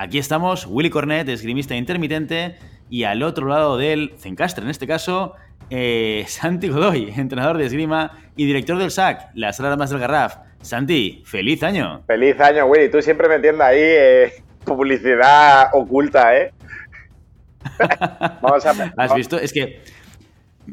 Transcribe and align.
Aquí 0.00 0.18
estamos, 0.18 0.64
Willy 0.68 0.90
Cornet, 0.90 1.28
esgrimista 1.28 1.74
intermitente, 1.74 2.54
y 2.88 3.02
al 3.02 3.20
otro 3.24 3.48
lado 3.48 3.76
del 3.76 4.14
Zencastre, 4.16 4.62
en 4.62 4.70
este 4.70 4.86
caso, 4.86 5.34
eh, 5.70 6.24
Santi 6.28 6.68
Godoy, 6.68 7.12
entrenador 7.16 7.58
de 7.58 7.66
esgrima 7.66 8.12
y 8.36 8.46
director 8.46 8.78
del 8.78 8.92
SAC, 8.92 9.30
la 9.34 9.52
sala 9.52 9.76
más 9.76 9.90
del 9.90 9.98
Garraf. 9.98 10.36
Santi, 10.60 11.24
feliz 11.26 11.64
año. 11.64 12.04
Feliz 12.06 12.38
año, 12.38 12.66
Willy. 12.66 12.92
Tú 12.92 13.02
siempre 13.02 13.28
metiendo 13.28 13.64
ahí 13.64 13.80
eh, 13.80 14.32
publicidad 14.64 15.70
oculta, 15.72 16.36
¿eh? 16.36 16.52
vamos 18.40 18.66
a 18.66 18.92
¿Has 18.96 19.14
visto? 19.16 19.36
Es 19.36 19.52
que 19.52 19.82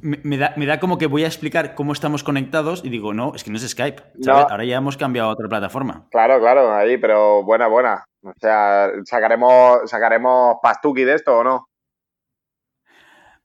me, 0.01 0.37
da, 0.37 0.79
como 0.79 0.97
que 0.97 1.07
voy 1.07 1.23
a 1.23 1.27
explicar 1.27 1.75
cómo 1.75 1.93
estamos 1.93 2.23
conectados 2.23 2.83
y 2.83 2.89
digo, 2.89 3.13
no, 3.13 3.33
es 3.35 3.43
que 3.43 3.51
no 3.51 3.57
es 3.57 3.67
Skype. 3.67 4.01
Ahora 4.27 4.63
ya 4.63 4.77
hemos 4.77 4.97
cambiado 4.97 5.29
a 5.29 5.33
otra 5.33 5.47
plataforma. 5.47 6.07
Claro, 6.11 6.39
claro, 6.39 6.73
ahí, 6.73 6.97
pero 6.97 7.43
buena, 7.43 7.67
buena. 7.67 8.05
O 8.23 8.33
sea, 8.39 8.91
¿sacaremos, 9.05 9.89
sacaremos 9.89 10.57
pastuki 10.61 11.03
de 11.03 11.13
esto 11.13 11.37
o 11.37 11.43
no? 11.43 11.67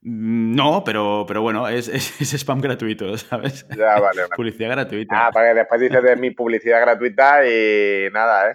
Mm, 0.02 0.54
no, 0.54 0.82
pero, 0.84 1.24
pero 1.28 1.42
bueno, 1.42 1.68
es, 1.68 1.88
spam 2.38 2.60
gratuito, 2.60 3.16
¿sabes? 3.18 3.66
Ya, 3.76 4.00
vale, 4.00 4.22
Publicidad 4.36 4.70
gratuita. 4.70 5.26
Ah, 5.26 5.30
para 5.30 5.48
que 5.48 5.58
después 5.58 5.80
dices 5.80 6.02
de 6.02 6.16
mi 6.16 6.30
publicidad 6.30 6.80
gratuita 6.80 7.46
y 7.46 8.08
nada, 8.12 8.50
¿eh? 8.50 8.54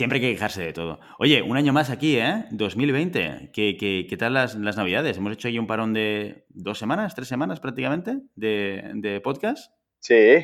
Siempre 0.00 0.16
hay 0.16 0.22
que 0.22 0.32
quejarse 0.32 0.62
de 0.62 0.72
todo. 0.72 0.98
Oye, 1.18 1.42
un 1.42 1.58
año 1.58 1.74
más 1.74 1.90
aquí, 1.90 2.16
¿eh? 2.16 2.46
2020. 2.52 3.50
¿Qué, 3.52 3.76
qué, 4.08 4.16
tal 4.16 4.32
las, 4.32 4.56
navidades? 4.56 5.18
Hemos 5.18 5.34
hecho 5.34 5.48
ahí 5.48 5.58
un 5.58 5.66
parón 5.66 5.92
de 5.92 6.46
dos 6.48 6.78
semanas, 6.78 7.14
tres 7.14 7.28
semanas 7.28 7.60
prácticamente 7.60 8.16
de, 8.34 8.92
de 8.94 9.20
podcast. 9.20 9.70
Sí, 9.98 10.42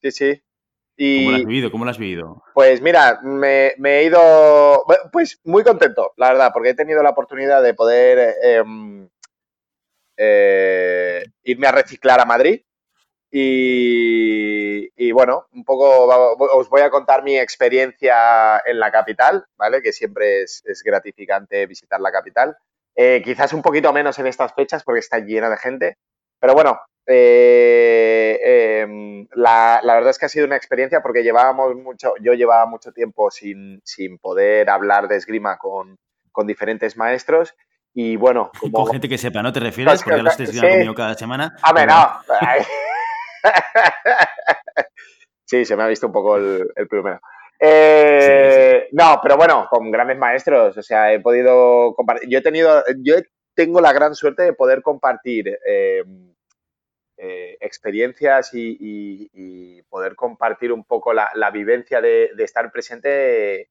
sí, 0.00 0.10
sí. 0.10 0.42
¿Cómo 1.18 1.30
lo 1.30 1.36
has 1.36 1.44
vivido? 1.44 1.70
¿Cómo 1.70 1.84
lo 1.84 1.90
has 1.90 1.98
vivido? 1.98 2.42
Pues 2.54 2.80
mira, 2.80 3.20
me, 3.22 3.74
he 3.76 4.04
ido, 4.06 4.86
pues 5.12 5.42
muy 5.44 5.62
contento, 5.62 6.14
la 6.16 6.28
verdad, 6.30 6.50
porque 6.54 6.70
he 6.70 6.74
tenido 6.74 7.02
la 7.02 7.10
oportunidad 7.10 7.62
de 7.62 7.74
poder 7.74 8.34
em, 8.42 9.10
eh, 10.16 11.22
irme 11.42 11.66
a 11.66 11.72
reciclar 11.72 12.18
a 12.18 12.24
Madrid. 12.24 12.62
Y, 13.32 15.12
bueno, 15.12 15.46
un 15.52 15.64
poco 15.64 16.06
os 16.56 16.68
voy 16.68 16.80
a 16.80 16.90
contar 16.90 17.22
mi 17.22 17.38
experiencia 17.38 18.60
en 18.64 18.80
la 18.80 18.90
capital, 18.90 19.46
¿vale? 19.56 19.82
Que 19.82 19.92
siempre 19.92 20.42
es, 20.42 20.82
gratificante 20.84 21.66
visitar 21.66 22.00
la 22.00 22.10
capital. 22.10 22.56
Eh, 22.96 23.22
quizás 23.24 23.52
un 23.52 23.62
poquito 23.62 23.92
menos 23.92 24.18
en 24.18 24.26
estas 24.26 24.52
fechas 24.54 24.82
porque 24.82 25.00
está 25.00 25.18
llena 25.20 25.48
de 25.48 25.56
gente. 25.56 25.98
Pero 26.40 26.54
bueno, 26.54 26.80
eh, 27.06 28.38
em, 28.82 29.26
la, 29.34 29.80
verdad 29.84 30.10
es 30.10 30.18
que 30.18 30.26
ha 30.26 30.30
sido 30.30 30.46
una 30.46 30.56
experiencia 30.56 31.00
porque 31.00 31.22
llevábamos 31.22 31.76
mucho, 31.76 32.14
yo 32.20 32.34
llevaba 32.34 32.66
mucho 32.66 32.92
tiempo 32.92 33.30
sin, 33.30 33.80
poder 34.20 34.70
hablar 34.70 35.06
de 35.08 35.16
esgrima 35.16 35.58
con, 35.58 35.98
diferentes 36.46 36.96
maestros 36.96 37.54
y 37.92 38.16
bueno. 38.16 38.50
Como... 38.58 38.72
Con 38.72 38.92
gente 38.92 39.10
que 39.10 39.18
sepa, 39.18 39.42
¿no 39.42 39.52
te 39.52 39.60
refieres? 39.60 39.92
Pues 39.92 40.04
porque 40.04 40.22
lo 40.22 40.30
estés 40.30 40.58
conmigo 40.58 40.94
cada 40.94 41.14
semana. 41.14 41.54
A 41.62 41.72
ver, 41.74 41.86
no. 41.86 42.20
sí, 45.44 45.64
se 45.64 45.76
me 45.76 45.82
ha 45.82 45.88
visto 45.88 46.06
un 46.06 46.12
poco 46.12 46.36
el, 46.36 46.70
primero. 46.88 47.20
Eh, 47.58 48.88
no, 48.92 49.20
pero 49.22 49.36
bueno, 49.36 49.66
con 49.70 49.90
grandes 49.90 50.18
maestros, 50.18 50.76
o 50.76 50.82
sea, 50.82 51.12
he 51.12 51.20
podido 51.20 51.94
compartir. 51.94 52.28
Yo 52.28 52.38
he 52.38 52.42
tenido, 52.42 52.82
yo 52.98 53.16
tengo 53.54 53.80
la 53.80 53.92
gran 53.92 54.14
suerte 54.14 54.42
de 54.42 54.52
poder 54.52 54.82
compartir 54.82 55.58
eh, 55.66 56.02
eh, 57.18 57.56
experiencias 57.60 58.50
y, 58.52 59.82
poder 59.90 60.14
compartir 60.14 60.72
un 60.72 60.84
poco 60.84 61.12
la, 61.12 61.50
vivencia 61.52 62.00
de, 62.00 62.30
estar 62.38 62.70
presente 62.70 63.68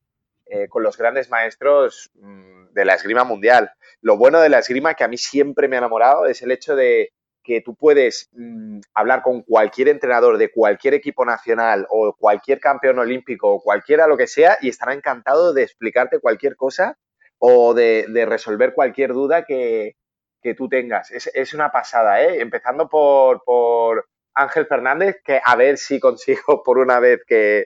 con 0.69 0.81
los 0.81 0.97
grandes 0.97 1.29
maestros 1.29 2.09
mm, 2.15 2.73
de 2.73 2.85
la 2.85 2.95
esgrima 2.95 3.23
mundial. 3.23 3.71
Lo 4.01 4.17
bueno 4.17 4.41
de 4.41 4.49
la 4.49 4.59
esgrima 4.59 4.95
que 4.95 5.03
a 5.03 5.07
mí 5.07 5.17
siempre 5.17 5.67
me 5.67 5.75
ha 5.75 5.79
enamorado 5.79 6.25
es 6.25 6.41
el 6.41 6.51
hecho 6.51 6.75
de 6.75 7.13
que 7.49 7.61
tú 7.61 7.73
puedes 7.73 8.29
mm, 8.33 8.79
hablar 8.93 9.23
con 9.23 9.41
cualquier 9.41 9.87
entrenador 9.87 10.37
de 10.37 10.51
cualquier 10.51 10.93
equipo 10.93 11.25
nacional 11.25 11.87
o 11.89 12.13
cualquier 12.13 12.59
campeón 12.59 12.99
olímpico 12.99 13.49
o 13.49 13.59
cualquiera 13.59 14.05
lo 14.05 14.17
que 14.17 14.27
sea 14.27 14.59
y 14.61 14.69
estará 14.69 14.93
encantado 14.93 15.51
de 15.51 15.63
explicarte 15.63 16.19
cualquier 16.19 16.55
cosa 16.55 16.99
o 17.39 17.73
de 17.73 18.25
resolver 18.27 18.73
cualquier 18.73 19.13
duda 19.13 19.45
que, 19.45 19.95
que 20.41 20.55
tú 20.55 20.69
tengas. 20.69 21.11
Es, 21.11 21.53
una 21.53 21.71
pasada, 21.71 22.21
¿eh? 22.23 22.41
Empezando 22.41 22.89
por, 22.89 23.43
por, 23.43 24.07
Ángel 24.33 24.67
Fernández, 24.67 25.17
que 25.23 25.41
a 25.43 25.55
ver 25.55 25.77
si 25.77 25.99
consigo 25.99 26.63
por 26.63 26.77
una 26.77 26.99
vez 26.99 27.21
que, 27.27 27.65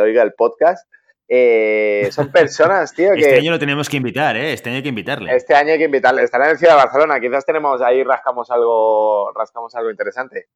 oiga 0.00 0.22
el 0.22 0.34
podcast. 0.34 0.88
Eh, 1.32 2.08
son 2.10 2.32
personas, 2.32 2.92
tío, 2.92 3.12
que... 3.12 3.20
Este 3.20 3.38
año 3.38 3.52
lo 3.52 3.58
tenemos 3.58 3.88
que 3.88 3.96
invitar, 3.96 4.36
¿eh? 4.36 4.52
Este 4.52 4.68
año 4.68 4.78
hay 4.78 4.82
que 4.82 4.88
invitarle. 4.88 5.34
Este 5.34 5.54
año 5.54 5.72
hay 5.72 5.78
que 5.78 5.84
invitarle. 5.84 6.24
Estará 6.24 6.46
en 6.46 6.50
el 6.50 6.58
Ciudad 6.58 6.74
de 6.74 6.82
Barcelona. 6.82 7.20
Quizás 7.20 7.46
tenemos 7.46 7.80
ahí, 7.80 8.02
rascamos 8.02 8.50
algo, 8.50 9.32
rascamos 9.32 9.72
algo 9.76 9.90
interesante. 9.90 10.48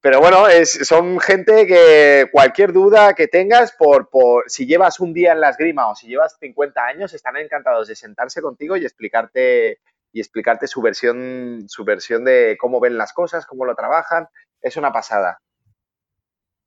Pero 0.00 0.20
bueno, 0.20 0.48
es, 0.48 0.72
son 0.86 1.20
gente 1.20 1.66
que 1.66 2.28
cualquier 2.32 2.72
duda 2.72 3.14
que 3.14 3.28
tengas, 3.28 3.72
por, 3.72 4.10
por 4.10 4.50
si 4.50 4.66
llevas 4.66 4.98
un 5.00 5.12
día 5.14 5.32
en 5.32 5.40
la 5.40 5.50
esgrima 5.50 5.88
o 5.88 5.94
si 5.94 6.08
llevas 6.08 6.36
50 6.38 6.84
años, 6.84 7.14
están 7.14 7.36
encantados 7.36 7.88
de 7.88 7.94
sentarse 7.94 8.42
contigo 8.42 8.76
y 8.76 8.84
explicarte 8.84 9.78
y 10.12 10.20
explicarte 10.20 10.66
su 10.66 10.80
versión, 10.80 11.66
su 11.68 11.84
versión 11.84 12.24
de 12.24 12.56
cómo 12.58 12.80
ven 12.80 12.98
las 12.98 13.12
cosas, 13.12 13.46
cómo 13.46 13.64
lo 13.64 13.74
trabajan. 13.74 14.28
Es 14.60 14.76
una 14.76 14.92
pasada. 14.92 15.38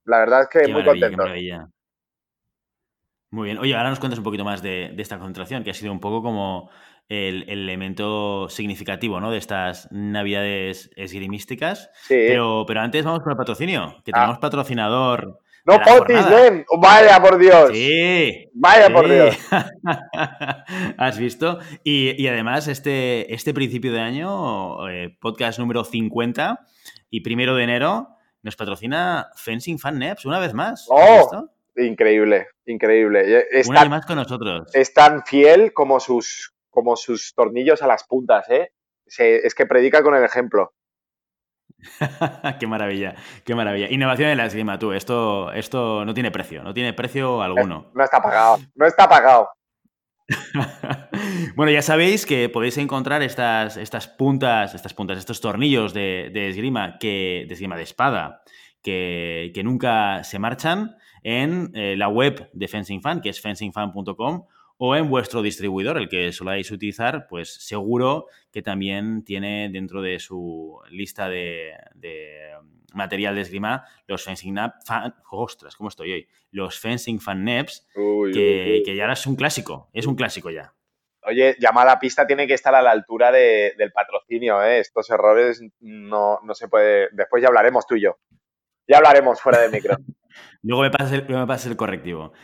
La 0.05 0.19
verdad 0.19 0.43
es 0.43 0.47
que 0.47 0.67
muy 0.67 0.85
contento. 0.85 1.25
Muy 3.31 3.45
bien. 3.45 3.57
Oye, 3.59 3.75
ahora 3.75 3.89
nos 3.89 3.99
cuentas 3.99 4.17
un 4.17 4.23
poquito 4.23 4.43
más 4.43 4.61
de, 4.61 4.93
esta 4.97 5.17
concentración, 5.17 5.63
que 5.63 5.71
ha 5.71 5.73
sido 5.73 5.91
un 5.91 5.99
poco 5.99 6.21
como 6.23 6.69
el, 7.09 7.49
elemento 7.49 8.49
significativo 8.49 9.19
¿no? 9.19 9.31
de 9.31 9.37
estas 9.37 9.87
navidades 9.91 10.89
esgrimísticas. 10.95 11.89
Sí. 12.07 12.15
Pero, 12.15 12.65
pero 12.67 12.81
antes 12.81 13.05
vamos 13.05 13.21
con 13.21 13.31
el 13.31 13.37
patrocinio, 13.37 14.01
que 14.03 14.11
tenemos 14.11 14.37
ah. 14.37 14.39
patrocinador 14.39 15.39
no 15.65 15.79
Potis, 15.81 16.29
ven. 16.29 16.65
Vaya 16.79 17.21
por 17.21 17.37
Dios. 17.37 17.69
Sí. 17.73 18.49
Vaya 18.53 18.89
por 18.89 19.07
Dios. 19.07 19.37
¿Has 20.97 21.17
visto? 21.17 21.59
Y, 21.83 22.27
además, 22.27 22.67
este, 22.67 23.33
este 23.33 23.53
principio 23.53 23.91
de 23.91 23.99
año, 23.99 24.89
eh, 24.89 25.15
podcast 25.19 25.59
número 25.59 25.83
50 25.83 26.59
y 27.09 27.21
primero 27.21 27.55
de 27.55 27.63
enero, 27.65 28.09
nos 28.41 28.55
patrocina 28.55 29.27
Fencing 29.35 29.77
Fan 29.77 29.99
Neps 29.99 30.25
una 30.25 30.39
vez 30.39 30.53
más. 30.53 30.87
¡Oh! 30.89 31.49
Increíble, 31.79 32.47
increíble. 32.65 33.45
Es 33.51 33.67
una 33.67 33.81
vez 33.81 33.89
más 33.89 34.05
con 34.05 34.17
nosotros. 34.17 34.69
Es 34.73 34.93
tan 34.93 35.23
fiel 35.25 35.73
como 35.73 35.99
sus, 35.99 36.53
como 36.69 36.95
sus 36.95 37.33
tornillos 37.33 37.81
a 37.81 37.87
las 37.87 38.03
puntas, 38.05 38.49
¿eh? 38.49 38.71
es 39.17 39.55
que 39.55 39.65
predica 39.65 40.03
con 40.03 40.15
el 40.15 40.23
ejemplo. 40.23 40.73
qué 42.59 42.67
maravilla, 42.67 43.15
qué 43.45 43.55
maravilla. 43.55 43.87
Innovación 43.89 44.29
en 44.29 44.37
la 44.37 44.45
esgrima, 44.45 44.77
tú. 44.77 44.91
Esto, 44.91 45.51
esto 45.53 46.03
no 46.05 46.13
tiene 46.13 46.31
precio, 46.31 46.63
no 46.63 46.73
tiene 46.73 46.93
precio 46.93 47.41
alguno. 47.41 47.91
No 47.93 48.03
está 48.03 48.21
pagado, 48.21 48.59
no 48.75 48.85
está 48.85 49.07
pagado. 49.07 49.49
bueno, 51.55 51.71
ya 51.71 51.81
sabéis 51.81 52.25
que 52.25 52.49
podéis 52.49 52.77
encontrar 52.77 53.23
estas, 53.23 53.77
estas 53.77 54.07
puntas, 54.07 54.75
estas 54.75 54.93
puntas, 54.93 55.17
estos 55.17 55.41
tornillos 55.41 55.93
de, 55.93 56.31
esgrima, 56.49 56.97
que, 56.99 57.45
de 57.47 57.53
esgrima 57.53 57.77
de 57.77 57.83
espada, 57.83 58.43
que, 58.81 59.51
nunca 59.63 60.23
se 60.23 60.39
marchan 60.39 60.95
en 61.23 61.71
eh, 61.73 61.95
la 61.97 62.07
web 62.07 62.49
de 62.53 62.67
Fencing 62.67 63.01
Fan, 63.01 63.21
que 63.21 63.29
es 63.29 63.41
fencingfan.com 63.41 64.45
o 64.81 64.95
en 64.95 65.09
vuestro 65.09 65.41
distribuidor, 65.41 65.97
el 65.97 66.07
que 66.07 66.31
soláis 66.31 66.71
utilizar, 66.71 67.27
pues 67.27 67.53
seguro 67.53 68.27
que 68.49 68.61
también 68.61 69.25
tiene 69.25 69.69
dentro 69.69 70.01
de 70.01 70.19
su 70.19 70.79
lista 70.89 71.27
de, 71.27 71.73
material 72.93 73.35
de 73.35 73.41
esgrima 73.41 73.83
los 74.07 74.23
Fencing 74.23 74.55
Fan, 74.85 75.15
ostras, 75.31 75.75
¿cómo 75.75 75.89
estoy 75.89 76.13
hoy? 76.13 76.27
Los 76.51 76.79
Fencing 76.79 77.19
Fan 77.19 77.43
Neps, 77.43 77.89
que, 77.93 78.95
ya 78.95 79.11
es 79.11 79.27
un 79.27 79.35
clásico, 79.35 79.89
es 79.91 80.07
un 80.07 80.15
clásico 80.15 80.49
ya. 80.49 80.73
Oye, 81.23 81.57
llamada 81.59 81.99
pista 81.99 82.25
tiene 82.25 82.47
que 82.47 82.53
estar 82.53 82.73
a 82.73 82.81
la 82.81 82.91
altura 82.91 83.33
del 83.33 83.91
patrocinio, 83.91 84.63
¿eh? 84.63 84.79
Estos 84.79 85.09
errores 85.09 85.61
no, 85.81 86.39
se 86.53 86.69
puede... 86.69 87.09
Después 87.11 87.41
ya 87.41 87.49
hablaremos 87.49 87.85
tú 87.85 87.95
y 87.95 88.03
yo. 88.03 88.17
Ya 88.89 88.97
hablaremos 88.97 89.39
fuera 89.39 89.61
de 89.61 89.69
micro. 89.69 89.95
Luego 90.63 90.81
me 90.81 90.89
pasas 90.91 91.13
el, 91.13 91.29
me 91.29 91.71
el 91.71 91.77
correctivo. 91.77 92.33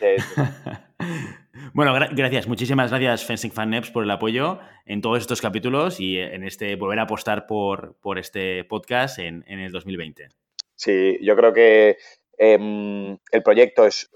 Bueno, 1.72 1.92
gracias, 2.12 2.46
muchísimas 2.46 2.90
gracias 2.90 3.24
Fencing 3.24 3.50
Fan 3.50 3.70
Neps 3.70 3.90
por 3.90 4.04
el 4.04 4.10
apoyo 4.10 4.60
en 4.84 5.00
todos 5.00 5.18
estos 5.18 5.40
capítulos 5.40 6.00
y 6.00 6.18
en 6.18 6.44
este 6.44 6.76
volver 6.76 6.98
a 6.98 7.02
apostar 7.02 7.46
por, 7.46 7.96
por 8.00 8.18
este 8.18 8.64
podcast 8.64 9.18
en, 9.18 9.42
el 9.46 9.72
2020. 9.72 10.28
Sí, 10.74 11.18
yo 11.22 11.34
creo 11.36 11.52
que 11.52 11.96
em, 12.38 13.18
el 13.30 13.42
proyecto 13.42 13.86
es, 13.86 14.08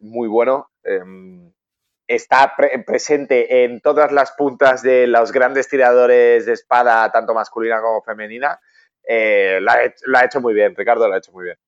muy 0.00 0.28
bueno. 0.28 0.70
Em, 0.82 1.52
está 2.06 2.54
presente 2.86 3.64
en 3.64 3.80
todas 3.80 4.12
las 4.12 4.32
puntas 4.32 4.82
de 4.82 5.06
los 5.06 5.32
grandes 5.32 5.68
tiradores 5.68 6.46
de 6.46 6.52
espada, 6.52 7.10
tanto 7.12 7.34
masculina 7.34 7.80
como 7.80 8.02
femenina. 8.02 8.60
Eh, 9.08 9.58
lo 9.60 10.18
ha 10.18 10.24
hecho 10.24 10.40
muy 10.40 10.54
bien, 10.54 10.74
Ricardo 10.76 11.08
lo 11.08 11.14
ha 11.14 11.18
hecho 11.18 11.32
muy 11.32 11.44
bien. 11.44 11.58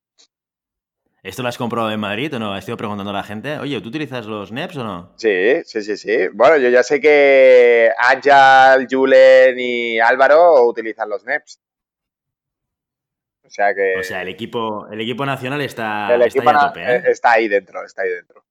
¿Esto 1.25 1.43
lo 1.43 1.49
has 1.49 1.57
comprado 1.57 1.91
en 1.91 1.99
Madrid 1.99 2.35
o 2.35 2.39
no? 2.39 2.55
Estado 2.55 2.77
preguntando 2.77 3.09
a 3.09 3.15
la 3.15 3.23
gente, 3.23 3.59
oye, 3.59 3.81
¿tú 3.81 3.89
utilizas 3.89 4.27
los 4.27 4.53
NEPs 4.53 4.77
o 4.77 4.85
no? 4.85 5.15
Sí, 5.17 5.63
sí, 5.65 5.81
sí, 5.81 5.97
sí. 5.97 6.29
Bueno, 6.35 6.59
yo 6.59 6.69
ya 6.69 6.83
sé 6.83 7.01
que 7.01 7.91
Ángel, 7.97 8.87
Julen 8.91 9.59
y 9.59 9.99
Álvaro 9.99 10.67
utilizan 10.67 11.09
los 11.09 11.25
NEPs. 11.25 11.63
O 13.43 13.49
sea 13.49 13.75
que. 13.75 13.95
O 13.99 14.03
sea, 14.03 14.21
el 14.21 14.29
equipo, 14.29 14.87
el 14.93 15.01
equipo 15.01 15.25
nacional 15.25 15.63
está, 15.63 16.09
ahí 16.09 16.23
a 16.23 16.59
tope, 16.67 16.83
¿eh? 16.83 17.03
Está 17.07 17.33
ahí 17.33 17.49
dentro, 17.49 17.83
está 17.83 18.03
ahí 18.03 18.11
dentro. 18.11 18.45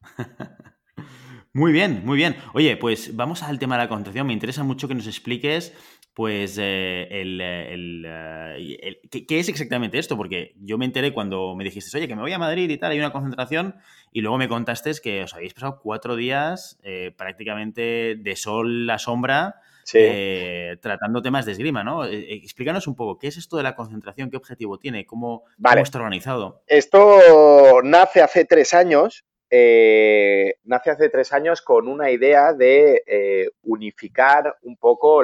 muy 1.52 1.72
bien, 1.72 2.00
muy 2.06 2.16
bien. 2.16 2.36
Oye, 2.54 2.78
pues 2.78 3.14
vamos 3.14 3.42
al 3.42 3.58
tema 3.58 3.76
de 3.76 3.82
la 3.82 3.88
concentración. 3.90 4.26
Me 4.26 4.32
interesa 4.32 4.62
mucho 4.64 4.88
que 4.88 4.94
nos 4.94 5.06
expliques 5.06 5.74
pues 6.14 6.58
eh, 6.60 7.08
el, 7.10 7.40
eh, 7.40 9.00
¿qué, 9.10 9.38
es 9.38 9.48
exactamente 9.48 9.98
esto? 9.98 10.16
Porque 10.16 10.54
yo 10.60 10.76
me 10.76 10.84
enteré 10.84 11.12
cuando 11.12 11.54
me 11.54 11.64
dijiste, 11.64 11.96
oye, 11.96 12.06
que 12.06 12.14
me 12.14 12.20
voy 12.20 12.32
a 12.32 12.38
Madrid 12.38 12.68
y 12.68 12.76
tal, 12.76 12.92
hay 12.92 12.98
una 12.98 13.12
concentración, 13.12 13.76
y 14.12 14.20
luego 14.20 14.36
me 14.36 14.48
contaste 14.48 14.92
que 15.02 15.22
os 15.22 15.32
habéis 15.34 15.54
pasado 15.54 15.80
cuatro 15.82 16.16
días 16.16 16.78
eh, 16.82 17.12
prácticamente 17.16 18.16
de 18.18 18.36
sol 18.36 18.88
a 18.90 18.98
sombra 18.98 19.60
tratando 20.80 21.22
temas 21.22 21.44
de 21.44 21.52
esgrima, 21.52 21.82
¿no? 21.82 22.04
explícanos 22.04 22.86
un 22.86 22.94
poco, 22.94 23.18
¿qué 23.18 23.26
es 23.26 23.36
esto 23.36 23.56
de 23.56 23.64
la 23.64 23.74
concentración? 23.74 24.30
¿Qué 24.30 24.36
objetivo 24.36 24.78
tiene? 24.78 25.04
¿Cómo, 25.06 25.44
cómo 25.60 25.82
está 25.82 25.98
organizado? 25.98 26.62
Esto 26.68 27.82
nace 27.82 28.22
hace 28.22 28.44
tres 28.44 28.74
años 28.74 29.24
eh, 29.54 30.54
nace 30.64 30.90
hace 30.90 31.10
tres 31.10 31.30
años 31.34 31.60
con 31.60 31.86
una 31.86 32.10
idea 32.10 32.54
de 32.54 33.02
eh, 33.06 33.50
unificar 33.64 34.56
un 34.62 34.78
poco 34.78 35.20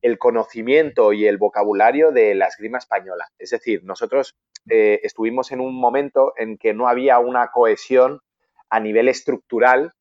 el 0.00 0.18
conocimiento 0.18 1.12
y 1.12 1.26
el 1.26 1.36
vocabulario 1.36 2.10
de 2.10 2.34
la 2.34 2.46
esgrima 2.46 2.78
española. 2.78 3.28
Es 3.38 3.50
decir, 3.50 3.84
nosotros 3.84 4.34
eh, 4.70 5.00
estuvimos 5.02 5.52
en 5.52 5.60
un 5.60 5.78
momento 5.78 6.32
en 6.38 6.56
que 6.56 6.72
no 6.72 6.88
había 6.88 7.18
una 7.18 7.48
cohesión 7.48 8.22
a 8.70 8.80
nivel 8.80 9.08
estructural 9.08 9.92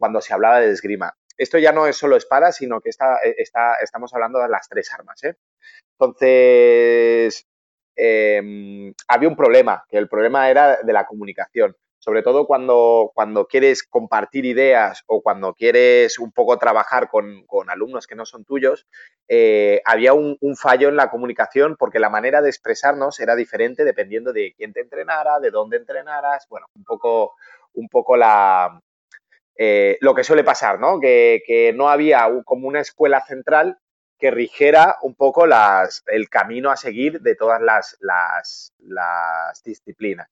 cuando 0.00 0.20
se 0.20 0.34
hablaba 0.34 0.58
de 0.58 0.72
esgrima. 0.72 1.14
Esto 1.38 1.56
ya 1.56 1.70
no 1.70 1.86
es 1.86 1.96
solo 1.96 2.16
espada, 2.16 2.50
sino 2.50 2.80
que 2.80 2.90
estamos 2.90 4.12
hablando 4.12 4.40
de 4.40 4.48
las 4.48 4.68
tres 4.68 4.92
armas. 4.92 5.20
Entonces, 5.92 7.46
Em, 8.02 8.94
había 9.08 9.28
un 9.28 9.36
problema, 9.36 9.84
que 9.86 9.98
el 9.98 10.08
problema 10.08 10.48
era 10.48 10.78
de 10.82 10.92
la 10.94 11.04
comunicación. 11.04 11.76
Sobre 11.98 12.22
todo 12.22 12.46
cuando, 12.46 13.10
cuando 13.14 13.46
quieres 13.46 13.82
compartir 13.82 14.46
ideas 14.46 15.02
o 15.06 15.20
cuando 15.20 15.52
quieres 15.52 16.18
un 16.18 16.32
poco 16.32 16.56
trabajar 16.56 17.10
con, 17.10 17.44
alumnos 17.68 18.06
que 18.06 18.14
no 18.14 18.24
son 18.24 18.46
tuyos, 18.46 18.86
eh, 19.28 19.82
había 19.84 20.14
un, 20.14 20.38
fallo 20.56 20.88
en 20.88 20.96
la 20.96 21.10
comunicación 21.10 21.76
porque 21.78 21.98
la 21.98 22.08
manera 22.08 22.40
de 22.40 22.48
expresarnos 22.48 23.20
era 23.20 23.36
diferente 23.36 23.84
dependiendo 23.84 24.32
de 24.32 24.54
quién 24.56 24.72
te 24.72 24.80
entrenara, 24.80 25.38
de 25.38 25.50
dónde 25.50 25.76
entrenaras, 25.76 26.46
bueno, 26.48 26.68
un 26.74 26.84
poco, 26.84 27.34
un 27.74 27.86
poco 27.90 28.16
la, 28.16 28.80
eh, 29.56 29.98
lo 30.00 30.14
que 30.14 30.24
suele 30.24 30.42
pasar, 30.42 30.80
¿no? 30.80 30.98
Que, 30.98 31.42
que, 31.46 31.74
no 31.74 31.90
había 31.90 32.26
como 32.46 32.66
una 32.66 32.80
escuela 32.80 33.20
central 33.26 33.76
que 34.20 34.30
rigiera 34.30 34.96
un 35.02 35.14
poco 35.14 35.46
las, 35.46 36.04
el 36.06 36.28
camino 36.28 36.70
a 36.70 36.76
seguir 36.76 37.20
de 37.20 37.34
todas 37.34 37.60
las, 37.60 37.96
las, 38.00 38.72
las 38.78 39.62
disciplinas. 39.64 40.28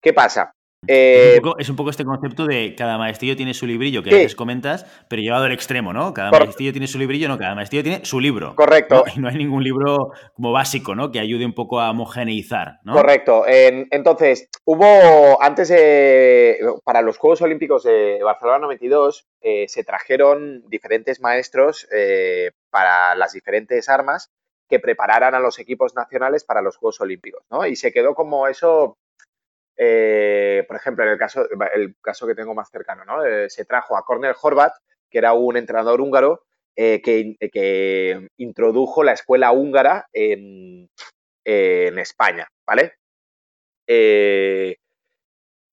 ¿Qué 0.00 0.12
pasa? 0.12 0.54
Eh, 0.86 1.40
es, 1.58 1.68
un 1.68 1.76
poco, 1.76 1.90
este 1.90 2.04
concepto 2.04 2.46
de 2.46 2.74
cada 2.76 2.98
maestrillo 2.98 3.36
tiene 3.36 3.54
su 3.54 3.66
librillo, 3.66 4.02
que 4.02 4.10
les 4.10 4.34
comentas, 4.34 4.86
pero 5.08 5.22
llevado 5.22 5.44
al 5.44 5.52
extremo, 5.52 5.92
¿no? 5.92 6.12
Cada 6.12 6.30
maestrillo 6.30 6.72
tiene 6.72 6.86
su 6.86 6.98
librillo, 6.98 7.28
no, 7.28 7.38
cada 7.38 7.54
maestrillo 7.54 7.82
tiene 7.82 8.04
su 8.04 8.20
libro. 8.20 8.54
Correcto. 8.54 9.04
Y 9.14 9.20
no 9.20 9.28
hay 9.28 9.36
ningún 9.36 9.62
libro 9.62 10.10
como 10.34 10.52
básico, 10.52 10.94
¿no? 10.94 11.10
Que 11.10 11.20
ayude 11.20 11.46
un 11.46 11.54
poco 11.54 11.80
a 11.80 11.90
homogeneizar, 11.90 12.80
¿no? 12.84 12.94
Correcto. 12.94 13.44
entonces, 13.46 14.48
hubo, 14.64 15.42
antes 15.42 15.68
de, 15.68 16.58
para 16.84 17.02
los 17.02 17.18
Juegos 17.18 17.42
Olímpicos 17.42 17.84
de 17.84 18.20
Barcelona 18.22 18.58
92, 18.60 19.26
eh, 19.40 19.66
se 19.68 19.84
trajeron 19.84 20.62
diferentes 20.68 21.20
maestros 21.20 21.86
eh, 21.94 22.52
para 22.74 23.14
las 23.14 23.32
diferentes 23.32 23.88
armas 23.88 24.32
que 24.68 24.80
prepararan 24.80 25.36
a 25.36 25.38
los 25.38 25.60
equipos 25.60 25.94
nacionales 25.94 26.42
para 26.42 26.60
los 26.60 26.76
Juegos 26.76 27.00
Olímpicos, 27.00 27.44
¿no? 27.52 27.64
Y 27.64 27.76
se 27.76 27.92
quedó 27.92 28.16
como 28.16 28.48
eso 28.48 28.98
eh, 29.76 30.64
por 30.66 30.76
ejemplo, 30.76 31.04
en 31.04 31.10
el 31.10 31.18
caso, 31.18 31.46
el 31.72 31.94
caso 32.00 32.26
que 32.26 32.34
tengo 32.34 32.52
más 32.52 32.68
cercano, 32.72 33.04
¿no? 33.04 33.24
Eh, 33.24 33.48
se 33.48 33.64
trajo 33.64 33.96
a 33.96 34.04
Cornel 34.04 34.34
Horvat, 34.40 34.72
que 35.08 35.18
era 35.18 35.34
un 35.34 35.56
entrenador 35.56 36.00
húngaro 36.00 36.42
eh, 36.74 37.00
que, 37.00 38.28
introdujo 38.38 39.04
la 39.04 39.12
escuela 39.12 39.52
húngara 39.52 40.08
en, 40.12 40.90
España, 41.44 42.48
¿vale? 42.66 42.94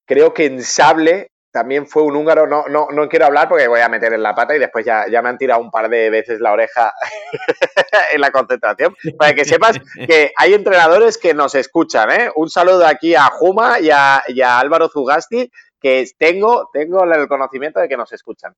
creo 0.06 0.34
que 0.36 0.46
en 0.46 0.62
sable 0.62 1.31
también 1.52 1.86
fue 1.86 2.04
un 2.04 2.16
húngaro, 2.16 2.48
no, 2.48 2.66
no, 2.70 2.88
no 2.92 3.10
quiero 3.10 3.26
hablar 3.26 3.50
porque 3.50 3.68
voy 3.68 3.82
a 3.82 3.90
meter 3.90 4.14
en 4.14 4.24
la 4.24 4.34
pata 4.34 4.56
y 4.56 4.60
después 4.60 4.86
ya, 4.86 5.06
ya 5.10 5.22
me 5.22 5.30
han 5.30 5.38
tirado 5.38 5.60
un 5.60 5.70
par 5.70 5.90
de 5.90 6.10
veces 6.10 6.40
la 6.40 6.54
oreja 6.54 6.94
en 8.14 8.22
la 8.22 8.32
concentración, 8.32 8.96
para 9.18 9.34
que 9.34 9.46
sepas 9.46 9.80
que 10.08 10.32
hay 10.38 10.54
entrenadores 10.54 11.18
que 11.18 11.34
nos 11.34 11.56
escuchan, 11.56 12.10
¿eh? 12.12 12.30
Un 12.36 12.50
saludo 12.50 12.86
aquí 12.88 13.16
a 13.16 13.26
Juma 13.26 13.80
y 13.80 13.90
a, 13.90 14.22
Álvaro 14.60 14.88
Zugasti, 14.90 15.52
que 15.80 16.06
tengo, 16.18 16.70
tengo 16.72 17.04
el 17.04 17.28
conocimiento 17.28 17.80
de 17.80 17.90
que 17.90 17.98
nos 17.98 18.12
escuchan. 18.14 18.56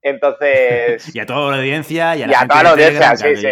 Entonces. 0.00 1.04
Y 1.14 1.18
a 1.18 1.26
toda 1.26 1.50
la 1.52 1.56
audiencia. 1.58 2.16
Y 2.16 2.22
a, 2.22 2.46
toda 2.46 2.62
la 2.62 2.70
audiencia, 2.70 3.16
sí, 3.16 3.36
sí. 3.36 3.48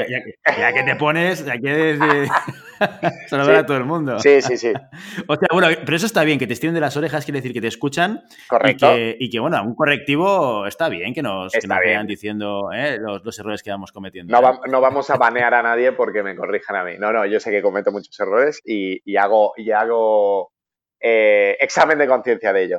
Ya, 0.58 0.72
que 0.72 0.82
te 0.84 0.96
pones, 0.96 1.44
ya 1.44 1.58
que 1.58 1.98
Saludar 3.28 3.56
a 3.56 3.66
todo 3.66 3.76
el 3.76 3.84
mundo. 3.84 4.18
Sí, 4.18 4.40
sí, 4.42 4.56
sí. 4.56 4.72
o 5.26 5.36
sea, 5.36 5.48
bueno, 5.52 5.68
pero 5.84 5.96
eso 5.96 6.06
está 6.06 6.24
bien, 6.24 6.38
que 6.38 6.46
te 6.46 6.52
estiren 6.52 6.74
de 6.74 6.80
las 6.80 6.96
orejas 6.96 7.24
quiere 7.24 7.38
decir 7.38 7.52
que 7.52 7.60
te 7.60 7.66
escuchan. 7.66 8.24
Correcto. 8.48 8.94
Y 8.96 9.30
que, 9.30 9.40
bueno, 9.40 9.62
un 9.64 9.74
correctivo 9.74 10.66
está 10.66 10.88
bien 10.88 11.14
que 11.14 11.22
nos, 11.22 11.52
vayan 11.66 12.06
diciendo 12.06 12.70
¿eh? 12.74 12.98
los, 12.98 13.38
errores 13.38 13.62
que 13.62 13.70
vamos 13.70 13.92
cometiendo. 13.92 14.38
No, 14.38 14.48
¿eh? 14.48 14.58
no, 14.68 14.80
vamos 14.80 15.10
a 15.10 15.16
banear 15.16 15.54
a 15.54 15.62
nadie 15.62 15.92
porque 15.92 16.22
me 16.22 16.36
corrijan 16.36 16.76
a 16.76 16.84
mí. 16.84 16.92
No, 16.98 17.12
no, 17.12 17.26
yo 17.26 17.40
sé 17.40 17.50
que 17.50 17.62
cometo 17.62 17.92
muchos 17.92 18.18
errores 18.18 18.60
y, 18.64 19.16
hago, 19.16 19.52
y 19.56 19.70
hago 19.70 20.52
eh, 21.00 21.56
examen 21.60 21.98
de 21.98 22.06
conciencia 22.06 22.52
de 22.52 22.62
ello. 22.62 22.78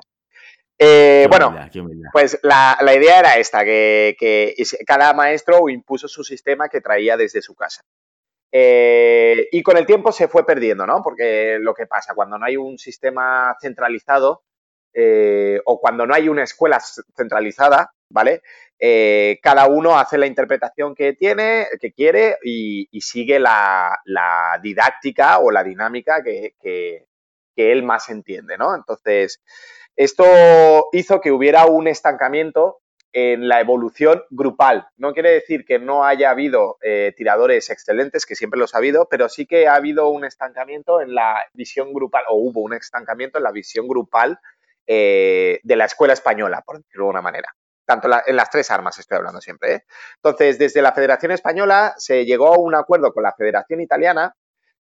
bueno, 1.29 1.55
pues 2.11 2.39
la, 2.43 2.77
idea 2.95 3.19
era 3.19 3.37
esta, 3.37 3.63
que, 3.63 4.15
que, 4.19 4.55
cada 4.85 5.13
maestro 5.13 5.69
impuso 5.69 6.07
su 6.07 6.23
sistema 6.23 6.69
que 6.69 6.81
traía 6.81 7.17
desde 7.17 7.41
su 7.41 7.55
casa. 7.55 7.81
Eh, 8.57 9.34
y 9.51 9.63
con 9.63 9.77
el 9.77 9.85
tiempo 9.85 10.11
se 10.11 10.27
fue 10.27 10.45
perdiendo, 10.45 10.85
¿no? 10.85 11.01
Porque 11.01 11.57
lo 11.59 11.73
que 11.73 11.87
pasa, 11.87 12.13
cuando 12.13 12.37
no 12.37 12.45
hay 12.45 12.57
un 12.57 12.77
sistema 12.77 13.55
centralizado 13.59 14.43
eh, 14.93 15.59
o 15.65 15.79
cuando 15.79 16.05
no 16.07 16.13
hay 16.13 16.29
una 16.29 16.43
escuela 16.43 16.79
centralizada, 17.15 17.93
¿vale? 18.09 18.41
Eh, 18.79 19.39
cada 19.41 19.67
uno 19.67 19.97
hace 19.97 20.17
la 20.17 20.25
interpretación 20.25 20.95
que 20.95 21.13
tiene, 21.13 21.67
que 21.79 21.91
quiere 21.91 22.37
y, 22.43 22.87
sigue 23.01 23.39
la, 23.39 23.99
didáctica 24.61 25.39
o 25.39 25.51
la 25.51 25.63
dinámica 25.63 26.23
que, 26.23 26.55
que, 26.61 27.05
él 27.57 27.83
más 27.83 28.09
entiende, 28.09 28.57
¿no? 28.57 28.75
Entonces, 28.75 29.41
esto 29.95 30.25
hizo 30.91 31.21
que 31.21 31.31
hubiera 31.31 31.65
un 31.65 31.87
estancamiento 31.87 32.81
en 33.17 33.47
la 33.47 33.61
evolución 33.61 34.23
grupal. 34.29 34.89
No 34.97 35.13
quiere 35.13 35.31
decir 35.31 35.63
que 35.63 35.79
no 35.79 36.03
haya 36.03 36.31
habido 36.31 36.77
eh, 36.81 37.13
tiradores 37.15 37.69
excelentes, 37.69 38.25
que 38.25 38.35
siempre 38.35 38.59
los 38.59 38.75
ha 38.75 38.79
habido, 38.79 39.07
pero 39.09 39.29
sí 39.29 39.45
que 39.45 39.69
ha 39.69 39.75
habido 39.75 40.09
un 40.09 40.25
estancamiento 40.25 40.99
en 40.99 41.15
la 41.15 41.45
visión 41.53 41.93
grupal, 41.93 42.25
o 42.27 42.35
hubo 42.35 42.59
un 42.59 42.73
estancamiento 42.73 43.37
en 43.37 43.45
la 43.45 43.53
visión 43.53 43.87
grupal 43.87 44.37
eh, 44.85 45.61
de 45.63 45.75
la 45.77 45.85
escuela 45.85 46.11
española, 46.11 46.61
por 46.65 46.79
decirlo 46.79 47.05
de 47.05 47.07
alguna 47.07 47.21
manera. 47.21 47.55
Tanto 47.85 48.09
en 48.27 48.35
las 48.35 48.49
tres 48.49 48.69
armas 48.69 48.99
estoy 48.99 49.15
hablando 49.15 49.39
siempre. 49.39 49.75
¿eh? 49.75 49.83
Entonces, 50.17 50.59
desde 50.59 50.81
la 50.81 50.91
Federación 50.91 51.31
Española 51.31 51.93
se 51.95 52.25
llegó 52.25 52.53
a 52.53 52.59
un 52.59 52.75
acuerdo 52.75 53.13
con 53.13 53.23
la 53.23 53.31
Federación 53.31 53.79
Italiana 53.79 54.35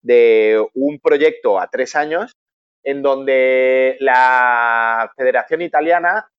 de 0.03 0.63
un 0.75 1.01
proyecto 1.01 1.59
a 1.59 1.69
tres 1.69 1.97
años 1.97 2.37
en 2.83 3.01
donde 3.01 3.97
la 4.01 5.11
Federación 5.17 5.63
Italiana 5.63 6.31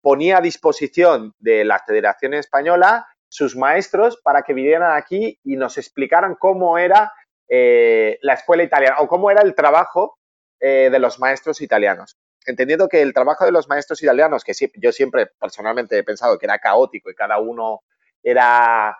ponía 0.00 0.38
a 0.38 0.40
disposición 0.40 1.34
de 1.38 1.64
la 1.64 1.78
Federación 1.78 2.34
Española 2.34 3.06
sus 3.28 3.56
maestros 3.56 4.20
para 4.22 4.42
que 4.42 4.54
vinieran 4.54 4.96
aquí 4.96 5.38
y 5.44 5.56
nos 5.56 5.78
explicaran 5.78 6.34
cómo 6.34 6.78
era 6.78 7.12
eh, 7.48 8.18
la 8.22 8.34
escuela 8.34 8.62
italiana 8.62 8.96
o 8.98 9.08
cómo 9.08 9.30
era 9.30 9.42
el 9.42 9.54
trabajo 9.54 10.18
eh, 10.58 10.88
de 10.90 10.98
los 10.98 11.18
maestros 11.18 11.60
italianos. 11.60 12.16
entendiendo 12.46 12.88
que 12.88 13.02
el 13.02 13.12
trabajo 13.12 13.44
de 13.44 13.52
los 13.52 13.68
maestros 13.68 14.02
italianos, 14.02 14.44
que 14.44 14.54
yo 14.76 14.92
siempre 14.92 15.26
personalmente 15.38 15.98
he 15.98 16.02
pensado 16.02 16.38
que 16.38 16.46
era 16.46 16.58
caótico 16.58 17.10
y 17.10 17.14
cada 17.14 17.38
uno 17.38 17.82
era, 18.22 18.96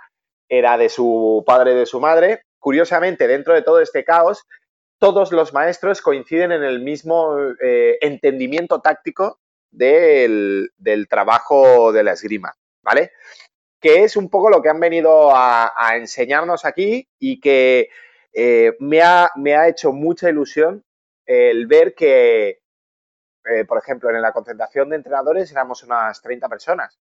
era 0.48 0.76
de 0.76 0.88
su 0.88 1.42
padre 1.46 1.74
de 1.74 1.86
su 1.86 2.00
madre, 2.00 2.42
curiosamente, 2.58 3.26
dentro 3.26 3.54
de 3.54 3.62
todo 3.62 3.80
este 3.80 4.04
caos, 4.04 4.46
todos 4.98 5.32
los 5.32 5.52
maestros 5.54 6.02
coinciden 6.02 6.52
en 6.52 6.62
el 6.62 6.80
mismo 6.80 7.36
eh, 7.62 7.98
entendimiento 8.02 8.80
táctico 8.80 9.39
del, 9.70 10.70
trabajo 11.08 11.92
de 11.92 12.02
la 12.02 12.12
esgrima, 12.12 12.56
¿vale? 12.82 13.12
Que 13.80 14.04
es 14.04 14.16
un 14.16 14.28
poco 14.28 14.50
lo 14.50 14.62
que 14.62 14.68
han 14.68 14.80
venido 14.80 15.30
a, 15.34 15.72
enseñarnos 15.94 16.64
aquí 16.64 17.08
y 17.18 17.40
que 17.40 17.88
eh, 18.32 18.76
me, 18.80 19.02
ha, 19.02 19.30
me, 19.36 19.56
ha, 19.56 19.68
hecho 19.68 19.92
mucha 19.92 20.28
ilusión 20.28 20.84
el 21.26 21.66
ver 21.66 21.94
que, 21.94 22.60
eh, 23.44 23.64
por 23.66 23.78
ejemplo, 23.78 24.10
en 24.10 24.20
la 24.20 24.32
concentración 24.32 24.90
de 24.90 24.96
entrenadores 24.96 25.50
éramos 25.50 25.82
unas 25.82 26.20
30 26.20 26.48
personas, 26.48 26.98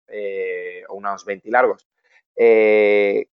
o 0.89 0.95
unos 0.95 1.25
20 1.25 1.51
largos 1.51 1.87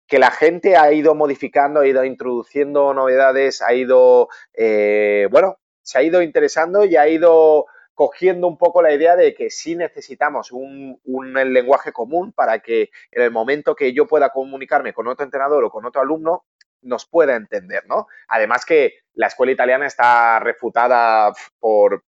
que 0.07 0.19
la 0.19 0.31
gente 0.31 0.77
ha 0.77 0.91
ido 0.91 1.13
modificando, 1.15 1.81
ha 1.81 1.87
ido 1.87 2.03
introduciendo 2.05 2.93
novedades, 2.93 3.61
ha 3.61 3.73
ido, 3.73 4.29
eh, 4.53 5.27
bueno, 5.29 5.59
se 5.81 5.99
ha 5.99 6.03
ido 6.03 6.21
interesando 6.21 6.85
y 6.85 6.95
ha 6.95 7.07
ido 7.09 7.65
cogiendo 7.97 8.47
un 8.47 8.59
poco 8.59 8.83
la 8.83 8.93
idea 8.93 9.15
de 9.15 9.33
que 9.33 9.49
sí 9.49 9.75
necesitamos 9.75 10.51
un, 10.51 10.99
lenguaje 11.33 11.91
común 11.91 12.31
para 12.31 12.59
que 12.59 12.91
en 13.09 13.23
el 13.23 13.31
momento 13.31 13.75
que 13.75 13.91
yo 13.91 14.05
pueda 14.05 14.29
comunicarme 14.29 14.93
con 14.93 15.07
otro 15.07 15.25
entrenador 15.25 15.63
o 15.63 15.71
con 15.71 15.83
otro 15.83 15.99
alumno, 15.99 16.45
nos 16.83 17.07
pueda 17.07 17.35
entender, 17.35 17.85
¿no? 17.87 18.05
Además 18.27 18.65
que 18.65 18.99
la 19.15 19.25
escuela 19.25 19.51
italiana 19.51 19.87
está 19.87 20.39
refutada 20.39 21.33
por, 21.59 22.03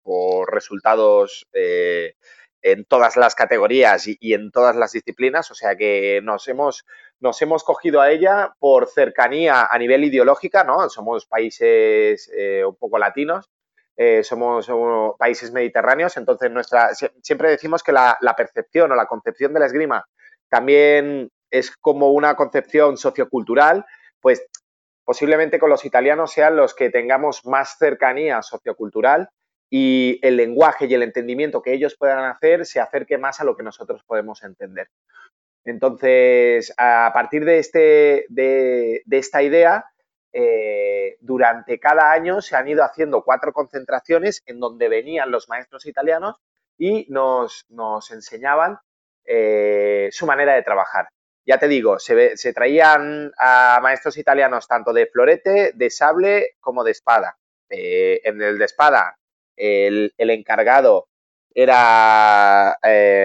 resultados 0.53 1.47
eh, 1.53 2.13
en 2.61 2.85
todas 2.85 3.17
las 3.17 3.33
categorías 3.33 4.05
y, 4.07 4.33
en 4.35 4.51
todas 4.51 4.75
las 4.75 4.91
disciplinas, 4.91 5.49
o 5.49 5.55
sea 5.55 5.75
que 5.75 6.21
nos 6.21 6.47
hemos, 6.47 6.85
nos 7.19 7.41
hemos 7.41 7.63
cogido 7.63 7.99
a 7.99 8.11
ella 8.11 8.53
por 8.59 8.87
cercanía 8.89 9.65
a 9.65 9.77
nivel 9.79 10.03
ideológica, 10.03 10.63
¿no? 10.63 10.87
Somos 10.87 11.25
países 11.25 12.31
eh, 12.37 12.63
un 12.63 12.75
poco 12.75 12.99
latinos, 12.99 13.49
eh, 14.01 14.23
somos, 14.23 14.71
países 15.17 15.51
mediterráneos, 15.51 16.15
entonces 16.15 16.49
nuestra, 16.49 16.91
siempre 17.21 17.49
decimos 17.49 17.83
que 17.83 17.91
la, 17.91 18.17
percepción 18.37 18.93
o 18.93 18.95
la 18.95 19.07
concepción 19.07 19.53
de 19.53 19.59
la 19.59 19.65
esgrima 19.65 20.05
también 20.47 21.29
es 21.51 21.75
como 21.75 22.13
una 22.13 22.35
concepción 22.35 22.95
sociocultural, 22.95 23.85
pues 24.21 24.47
posiblemente 25.03 25.59
con 25.59 25.69
los 25.69 25.83
italianos 25.83 26.31
sean 26.31 26.55
los 26.55 26.73
que 26.73 26.89
tengamos 26.89 27.45
más 27.45 27.77
cercanía 27.77 28.41
sociocultural 28.41 29.31
y 29.69 30.17
el 30.21 30.37
lenguaje 30.37 30.85
y 30.85 30.93
el 30.93 31.03
entendimiento 31.03 31.61
que 31.61 31.73
ellos 31.73 31.97
puedan 31.99 32.23
hacer 32.23 32.65
se 32.65 32.79
acerque 32.79 33.17
más 33.17 33.41
a 33.41 33.43
lo 33.43 33.57
que 33.57 33.63
nosotros 33.63 34.01
podemos 34.05 34.43
entender. 34.43 34.87
Entonces, 35.65 36.73
a 36.77 37.11
partir 37.13 37.43
de, 37.43 37.59
este, 37.59 38.25
de, 38.29 39.03
esta 39.11 39.43
idea, 39.43 39.83
eh, 40.31 41.17
durante 41.21 41.79
cada 41.79 42.11
año 42.11 42.41
se 42.41 42.55
han 42.55 42.67
ido 42.67 42.83
haciendo 42.83 43.23
cuatro 43.23 43.51
concentraciones 43.51 44.43
en 44.45 44.59
donde 44.59 44.87
venían 44.87 45.31
los 45.31 45.49
maestros 45.49 45.85
italianos 45.87 46.35
y 46.77 47.07
nos, 47.09 47.65
enseñaban 48.11 48.77
eh, 49.25 50.09
su 50.11 50.25
manera 50.25 50.53
de 50.53 50.63
trabajar. 50.63 51.09
Ya 51.45 51.57
te 51.57 51.67
digo, 51.67 51.97
se, 51.97 52.53
traían 52.53 53.31
a 53.39 53.79
maestros 53.81 54.17
italianos 54.17 54.67
tanto 54.67 54.93
de 54.93 55.07
florete, 55.07 55.71
de 55.73 55.89
sable 55.89 56.55
como 56.59 56.83
de 56.83 56.91
espada. 56.91 57.37
Eh, 57.69 58.21
en 58.23 58.41
el 58.41 58.57
de 58.59 58.65
espada 58.65 59.15
el, 59.55 60.13
encargado 60.17 61.07
era 61.53 62.71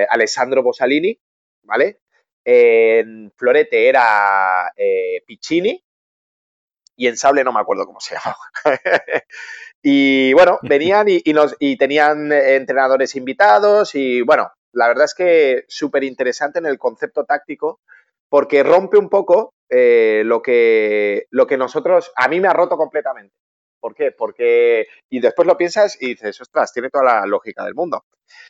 Alessandro 0.09 0.63
Bosalini, 0.63 1.19
¿vale? 1.63 2.01
En 2.45 3.31
Florete 3.37 3.89
era 3.89 4.73
Piccini 5.27 5.85
y 6.97 7.09
en 7.09 7.17
Sable 7.17 7.45
no 7.45 7.53
me 7.53 7.61
acuerdo 7.61 7.87
cómo 7.87 8.01
se 8.01 8.15
llama. 8.25 8.37
y 9.83 10.33
bueno, 10.33 10.59
venían 10.63 11.07
y, 11.09 11.33
nos, 11.33 11.57
y 11.59 11.77
tenían 11.77 12.33
entrenadores 12.33 13.17
invitados 13.17 13.95
y 13.95 14.23
bueno, 14.23 14.51
la 14.73 14.89
verdad 14.89 15.05
es 15.05 15.15
que 15.15 15.65
súper 15.69 16.05
interesante 16.05 16.59
en 16.59 16.67
el 16.67 16.79
concepto 16.79 17.25
táctico 17.25 17.81
porque 18.29 18.63
rompe 18.63 18.99
un 18.99 19.09
poco 19.09 19.55
eh, 19.71 20.23
lo, 20.25 20.43
que, 20.43 21.27
lo 21.31 21.47
que 21.47 21.57
nosotros, 21.57 22.13
a 22.17 22.29
mí 22.29 22.41
me 22.41 22.49
ha 22.49 22.53
roto 22.53 22.77
completamente. 22.77 23.35
¿Por 23.81 23.95
qué? 23.95 24.13
Porque, 24.13 24.87
y 25.11 25.21
después 25.21 25.47
lo 25.47 25.57
piensas 25.57 26.01
y 26.01 26.09
dices, 26.09 26.41
ostras, 26.41 26.73
tiene 26.73 26.91
toda 26.91 27.05
la 27.05 27.27
lógica 27.27 27.65
del 27.65 27.75
mundo. 27.75 28.05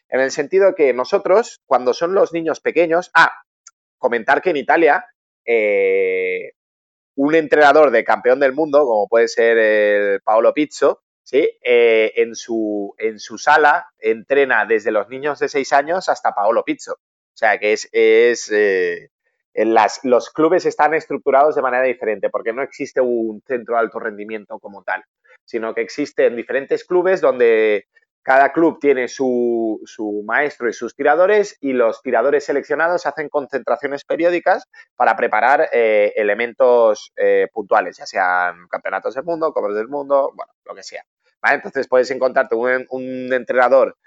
En 0.09 0.21
el 0.21 0.31
sentido 0.31 0.75
que 0.75 0.95
nosotros, 0.95 1.61
cuando 1.67 1.93
son 1.93 2.15
los 2.15 2.33
niños 2.33 2.61
pequeños, 2.61 3.11
ah, 3.15 3.43
comentar 3.99 4.41
que 4.41 4.51
en 4.51 4.57
Italia, 4.57 5.05
eh, 5.45 6.53
un 7.17 7.35
entrenador 7.35 7.91
de 7.91 8.05
campeón 8.05 8.41
del 8.41 8.53
mundo, 8.53 8.85
como 8.85 9.09
puede 9.09 9.29
ser 9.29 9.59
el 9.59 10.21
Paolo 10.23 10.53
Pizzo, 10.53 11.03
¿sí? 11.23 11.49
Eh, 11.63 12.13
en, 12.17 12.35
su, 12.35 12.95
en 12.99 13.19
su 13.19 13.39
sala 13.39 13.87
entrena 13.99 14.67
desde 14.67 14.91
los 14.91 15.09
niños 15.09 15.39
de 15.39 15.49
6 15.49 15.73
años 15.73 16.09
hasta 16.09 16.33
Paolo 16.33 16.65
Pizzo. 16.65 16.95
O 16.95 17.37
sea 17.37 17.59
que 17.59 17.73
es, 17.73 17.89
es 17.93 18.51
eh, 18.53 19.11
los 20.03 20.31
clubes 20.31 20.67
están 20.67 20.95
estructurados 20.95 21.55
de 21.57 21.63
manera 21.63 21.85
diferente 21.85 22.31
porque 22.31 22.53
no 22.53 22.63
existe 22.63 23.01
un 23.01 23.43
centro 23.47 23.75
de 23.75 23.81
alto 23.81 23.99
rendimiento 23.99 24.59
como 24.59 24.83
tal 24.83 25.05
sino 25.45 25.75
que 25.75 25.83
existen 25.83 26.37
diferentes 26.37 26.85
clubes 26.85 27.21
donde 27.21 27.87
cada 28.25 28.53
club 28.53 28.79
tiene 28.81 29.07
su, 29.07 29.79
maestro 30.25 30.69
y 30.69 30.73
sus 30.73 30.97
tiradores 30.97 31.59
y 31.61 31.75
los 31.75 32.01
tiradores 32.01 32.47
seleccionados 32.47 33.05
hacen 33.05 33.29
concentraciones 33.29 34.05
periódicas 34.05 34.67
para 34.97 35.15
preparar 35.15 35.69
eh, 35.73 36.11
elementos 36.17 37.13
eh, 37.17 37.49
puntuales, 37.53 37.99
ya 37.99 38.07
sean 38.07 38.67
campeonatos 38.69 39.15
del 39.15 39.25
mundo, 39.25 39.53
copas 39.53 39.75
del 39.75 39.89
mundo, 39.89 40.33
bueno, 40.35 40.53
lo 40.65 40.75
que 40.75 40.83
sea. 40.83 41.05
Entonces 41.43 41.87
puedes 41.87 42.11
encontrarte 42.11 42.55
un, 42.55 43.31
entrenador 43.31 43.99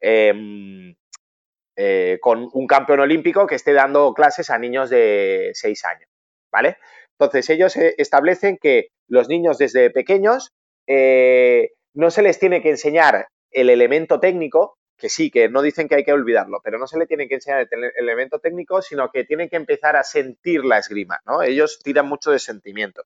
em, 0.00 0.94
eh, 1.74 2.18
con 2.20 2.48
un 2.52 2.68
campeón 2.68 3.00
olímpico 3.00 3.48
que 3.48 3.56
esté 3.56 3.72
dando 3.72 4.14
clases 4.14 4.50
a 4.50 4.58
niños 4.58 4.88
de 4.88 5.50
6 5.52 5.84
años, 5.86 6.08
¿vale? 6.52 6.78
Entonces 7.18 7.50
ellos 7.50 7.74
establecen 7.76 8.56
que 8.56 8.90
los 9.08 9.28
niños 9.28 9.58
desde 9.58 9.90
pequeños 9.90 10.52
no 10.86 12.10
se 12.10 12.22
les 12.22 12.38
tiene 12.38 12.62
que 12.62 12.70
enseñar 12.70 13.26
el 13.54 13.70
elemento 13.70 14.20
técnico, 14.20 14.76
que 14.96 15.08
sí, 15.08 15.30
que 15.30 15.48
no 15.48 15.62
dicen 15.62 15.88
que 15.88 15.94
hay 15.96 16.04
que 16.04 16.12
olvidarlo, 16.12 16.60
pero 16.62 16.78
no 16.78 16.86
se 16.86 16.98
le 16.98 17.06
tiene 17.06 17.28
que 17.28 17.36
enseñar 17.36 17.66
el 17.70 17.92
elemento 17.96 18.38
técnico, 18.38 18.82
sino 18.82 19.10
que 19.10 19.24
tienen 19.24 19.48
que 19.48 19.56
empezar 19.56 19.96
a 19.96 20.04
sentir 20.04 20.64
la 20.64 20.78
esgrima, 20.78 21.20
¿no? 21.26 21.42
Ellos 21.42 21.80
tiran 21.82 22.06
mucho 22.06 22.30
de 22.30 22.38
sentimiento. 22.38 23.04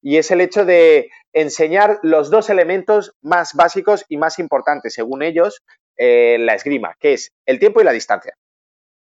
Y 0.00 0.16
es 0.16 0.30
el 0.30 0.40
hecho 0.40 0.64
de 0.64 1.10
enseñar 1.32 1.98
los 2.02 2.30
dos 2.30 2.50
elementos 2.50 3.14
más 3.20 3.54
básicos 3.54 4.04
y 4.08 4.16
más 4.16 4.38
importantes, 4.38 4.94
según 4.94 5.22
ellos, 5.22 5.62
en 5.96 6.46
la 6.46 6.54
esgrima, 6.54 6.94
que 7.00 7.14
es 7.14 7.32
el 7.46 7.58
tiempo 7.58 7.80
y 7.80 7.84
la 7.84 7.92
distancia. 7.92 8.34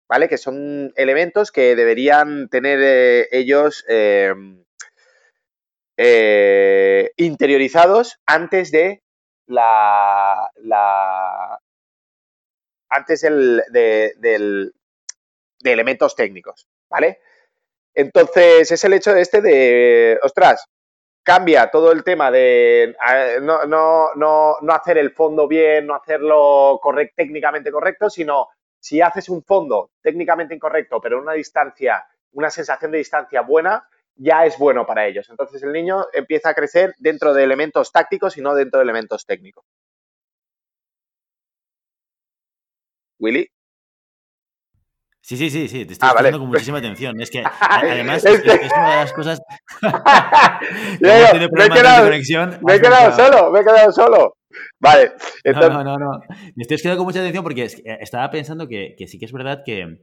¿Vale? 0.07 0.29
Que 0.29 0.37
son 0.37 0.93
elementos 0.95 1.51
que 1.51 1.75
deberían 1.75 2.47
tener 2.49 2.79
eh, 2.81 3.27
ellos 3.31 3.83
eh, 3.89 4.33
eh, 5.97 7.11
interiorizados 7.17 8.19
antes 8.25 8.71
de 8.71 9.01
la, 9.47 10.49
antes 12.89 13.21
del, 13.21 13.63
de, 13.71 14.13
de 14.17 15.71
elementos 15.71 16.15
técnicos, 16.15 16.67
¿vale? 16.89 17.19
Entonces, 17.93 18.71
es 18.71 18.83
el 18.83 18.93
hecho 18.93 19.13
de 19.13 19.21
este 19.21 19.41
de, 19.41 20.19
ostras, 20.21 20.65
cambia 21.23 21.71
todo 21.71 21.91
el 21.91 22.03
tema 22.03 22.29
de 22.29 22.95
no, 23.41 23.65
no, 23.65 24.13
no, 24.15 24.57
no 24.61 24.73
hacer 24.73 24.97
el 24.97 25.11
fondo 25.11 25.47
bien, 25.47 25.87
no 25.87 25.95
hacerlo 25.95 26.79
correct, 26.81 27.15
técnicamente 27.15 27.71
correcto, 27.71 28.09
sino 28.09 28.49
si 28.79 29.01
haces 29.01 29.29
un 29.29 29.43
fondo 29.43 29.91
técnicamente 30.01 30.53
incorrecto, 30.53 31.01
pero 31.01 31.19
una 31.19 31.33
distancia, 31.33 32.05
una 32.33 32.51
sensación 32.51 32.91
de 32.91 32.99
distancia 32.99 33.41
buena, 33.41 33.87
ya 34.15 34.45
es 34.45 34.57
bueno 34.57 34.85
para 34.85 35.07
ellos. 35.07 35.29
Entonces 35.29 35.61
el 35.63 35.71
niño 35.71 36.05
empieza 36.13 36.49
a 36.49 36.53
crecer 36.53 36.93
dentro 36.99 37.33
de 37.33 37.43
elementos 37.43 37.91
tácticos 37.91 38.37
y 38.37 38.41
no 38.41 38.55
dentro 38.55 38.79
de 38.79 38.83
elementos 38.83 39.25
técnicos. 39.25 39.65
Willy. 43.19 43.49
Sí, 45.21 45.37
sí, 45.37 45.49
sí, 45.49 45.67
sí, 45.67 45.85
te 45.85 45.93
estoy 45.93 46.07
ah, 46.07 46.31
con 46.33 46.47
muchísima 46.47 46.77
atención. 46.77 47.19
Es 47.19 47.31
que 47.31 47.41
además 47.59 48.23
es, 48.25 48.43
una 48.43 48.89
de 48.91 48.95
las 48.97 49.13
cosas. 49.13 49.41
me, 49.81 51.65
he 51.65 51.69
quedado, 51.71 53.11
solo, 53.11 53.51
me 53.51 53.61
he 53.61 53.63
quedado 53.63 53.91
solo. 53.91 54.37
Vale. 54.79 55.13
No, 55.45 55.83
no, 55.83 55.97
no, 55.97 56.19
Me 56.55 56.61
estoy 56.61 56.77
quedando 56.77 56.99
con 56.99 57.07
mucha 57.07 57.21
atención 57.21 57.43
porque 57.43 57.63
eh, 57.63 57.97
estaba 58.01 58.29
pensando 58.29 58.67
que, 58.67 58.93
que 58.95 59.07
sí 59.07 59.17
que 59.17 59.25
es 59.25 59.31
verdad 59.31 59.63
que, 59.65 59.97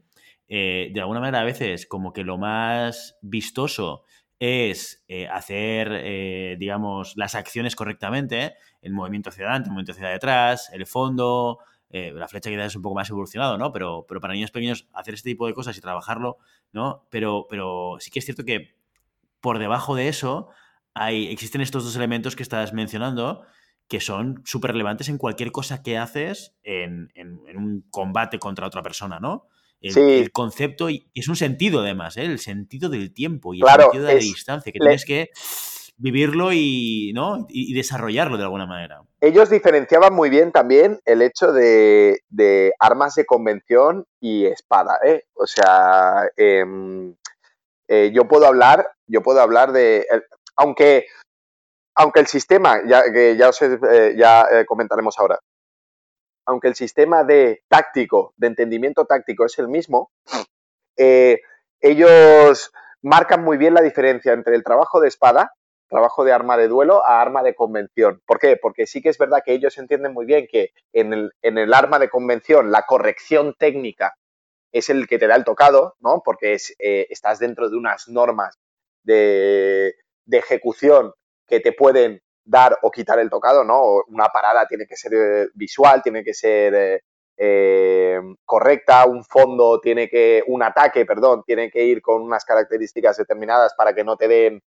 eh, 0.49 0.91
de 0.93 1.01
alguna 1.01 1.21
manera 1.21 1.41
a 1.41 1.45
veces 1.45 1.87
como 1.87 2.13
que 2.13 2.25
lo 2.25 2.39
más 2.39 3.17
vistoso 3.23 4.05
es 4.39 5.05
eh, 5.09 5.29
hacer, 5.29 5.91
eh, 5.93 6.57
digamos, 6.59 7.15
las 7.17 7.35
acciones 7.35 7.77
correctamente, 7.77 8.55
el 8.81 8.93
movimiento 8.93 9.31
hacia 9.31 9.45
adelante, 9.45 9.69
el 9.69 9.73
movimiento 9.73 9.93
hacia 9.93 10.09
detrás, 10.09 10.71
el 10.73 10.87
fondo, 10.87 11.59
la 11.91 12.27
flecha 12.27 12.49
quizás 12.49 12.69
es 12.69 12.77
un 12.77 12.81
poco 12.81 12.95
más 12.95 13.11
evolucionado, 13.11 13.59
¿no? 13.59 13.71
Pero, 13.71 14.07
pero 14.09 14.19
para 14.19 14.33
niños 14.33 14.51
pequeños 14.51 14.89
hacer 14.95 15.13
este 15.13 15.29
tipo 15.29 15.47
de 15.47 15.53
cosas 15.53 15.77
y 15.77 15.81
trabajarlo, 15.83 16.39
¿no? 16.73 17.07
Pero, 17.11 17.47
pero 17.51 17.97
sí 18.01 18.11
que 18.11 18.19
es 18.19 18.25
cierto 18.25 18.47
que 18.47 18.75
por 19.43 19.59
debajo 19.59 19.95
de 19.95 20.09
eso 20.09 20.49
hay, 20.95 21.31
existen 21.31 21.61
estos 21.61 21.85
dos 21.85 21.95
elementos 21.95 22.35
que 22.35 22.43
estás 22.43 22.73
mencionando 22.73 23.45
que 23.93 24.01
son 24.01 24.41
súper 24.47 24.73
relevantes 24.73 25.11
en 25.11 25.19
cualquier 25.19 25.53
cosa 25.53 25.83
que 25.83 25.99
haces 25.99 26.57
en, 26.63 27.13
un 27.55 27.85
combate 27.91 28.39
contra 28.39 28.67
otra 28.67 28.83
persona, 28.83 29.21
¿no? 29.21 29.49
El, 29.83 30.31
concepto, 30.31 30.91
y 30.91 31.11
es 31.15 31.29
un 31.29 31.37
sentido 31.37 31.81
además, 31.81 32.17
¿eh? 32.17 32.25
el 32.25 32.39
sentido 32.39 32.89
del 32.89 33.13
tiempo 33.13 33.53
y 33.53 33.61
el 33.61 33.69
sentido 33.69 34.05
de 34.05 34.15
la 34.15 34.21
distancia, 34.21 34.73
que 34.73 34.79
tienes 34.79 35.05
que 35.05 35.31
vivirlo 35.97 36.53
y, 36.53 37.13
¿no? 37.15 37.47
y, 37.49 37.75
desarrollarlo 37.75 38.37
de 38.37 38.45
alguna 38.45 38.67
manera. 38.67 39.03
Ellos 39.21 39.51
diferenciaban 39.51 40.15
muy 40.15 40.31
bien 40.31 40.53
también 40.53 41.01
el 41.05 41.23
hecho 41.23 41.53
de, 41.53 42.21
armas 42.79 43.15
de 43.15 43.27
convención 43.27 44.07
y 44.21 44.47
espada. 44.47 44.99
¿eh? 45.05 45.25
O 45.35 45.47
sea, 45.47 46.29
em, 46.37 47.15
eh, 47.89 48.11
yo 48.15 48.27
puedo 48.29 48.47
hablar, 48.47 48.87
yo 49.07 49.23
puedo 49.23 49.41
hablar 49.41 49.73
de, 49.73 50.07
aunque, 50.57 51.07
aunque 51.97 52.21
el 52.21 52.27
sistema, 52.27 52.81
ya, 52.87 53.03
que 53.13 53.37
ya, 53.37 53.51
ya 54.17 54.65
comentaremos 54.65 55.19
ahora, 55.19 55.39
aunque 56.47 56.69
el 56.69 56.75
sistema 56.75 57.25
de 57.25 57.63
táctico, 57.69 58.35
de 58.37 58.49
entendimiento 58.49 59.05
táctico 59.07 59.45
es 59.45 59.59
el 59.59 59.69
mismo, 59.69 60.11
eh, 60.97 61.41
ellos 61.81 62.73
marcan 63.03 63.43
muy 63.43 63.57
bien 63.57 63.75
la 63.75 63.83
diferencia 63.83 64.33
entre 64.33 64.55
el 64.55 64.65
trabajo 64.65 65.01
de 65.01 65.09
espada, 65.09 65.53
trabajo 65.89 66.25
de 66.25 66.33
arma 66.33 66.57
de 66.57 66.69
duelo, 66.69 67.05
a 67.05 67.21
arma 67.21 67.43
de 67.43 67.55
convención. 67.55 68.23
¿Por 68.27 68.39
qué? 68.39 68.57
Porque 68.57 68.87
sí 68.87 69.03
que 69.03 69.11
es 69.11 69.19
verdad 69.19 69.43
que 69.45 69.53
ellos 69.53 69.77
entienden 69.79 70.13
muy 70.13 70.25
bien 70.25 70.47
que 70.51 70.71
en 70.93 71.13
el, 71.13 71.75
arma 71.75 71.99
de 71.99 72.09
convención 72.09 72.71
la 72.71 72.83
corrección 72.87 73.55
técnica 73.59 74.15
es 74.73 74.89
el 74.89 75.07
que 75.07 75.19
te 75.19 75.27
da 75.27 75.37
el 75.37 75.45
tocado, 75.45 75.97
¿no? 76.01 76.23
Porque 76.25 76.57
eh, 76.79 77.07
estás 77.11 77.39
dentro 77.39 77.69
de 77.69 77.77
unas 77.77 78.09
normas 78.09 78.59
de, 79.03 79.95
de 80.25 80.39
ejecución 80.39 81.13
que 81.47 81.61
te 81.61 81.73
pueden 81.73 82.23
dar 82.45 82.79
o 82.83 82.91
quitar 82.91 83.19
el 83.19 83.31
tocado, 83.31 83.65
¿no? 83.65 84.03
Una 84.09 84.29
parada 84.29 84.67
tiene 84.67 84.87
que 84.87 84.97
ser 84.97 85.13
eh, 85.15 85.49
visual, 85.55 86.03
tiene 86.03 86.25
que 86.25 86.35
ser 86.35 86.75
eh, 86.75 87.01
eh, 87.37 88.21
correcta, 88.45 89.07
un 89.07 89.25
fondo 89.25 89.81
tiene 89.81 90.09
que, 90.09 90.43
un 90.47 90.63
ataque, 90.63 91.07
perdón, 91.07 91.43
tiene 91.47 91.71
que 91.71 91.85
ir 91.85 92.03
con 92.03 92.23
unas 92.23 92.45
características 92.45 93.17
determinadas 93.17 93.75
para 93.75 93.95
que 93.95 94.05
no 94.05 94.17
te 94.17 94.29
den 94.29 94.63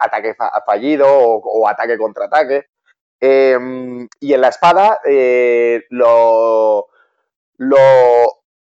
ataque 0.00 0.34
fallido 0.64 1.06
o, 1.10 1.68
ataque 1.68 1.98
contra 1.98 2.26
ataque. 2.26 2.66
Em, 3.20 4.08
y 4.18 4.32
en 4.32 4.40
la 4.40 4.48
espada 4.48 4.98
lo, 5.90 6.88
lo 7.58 7.76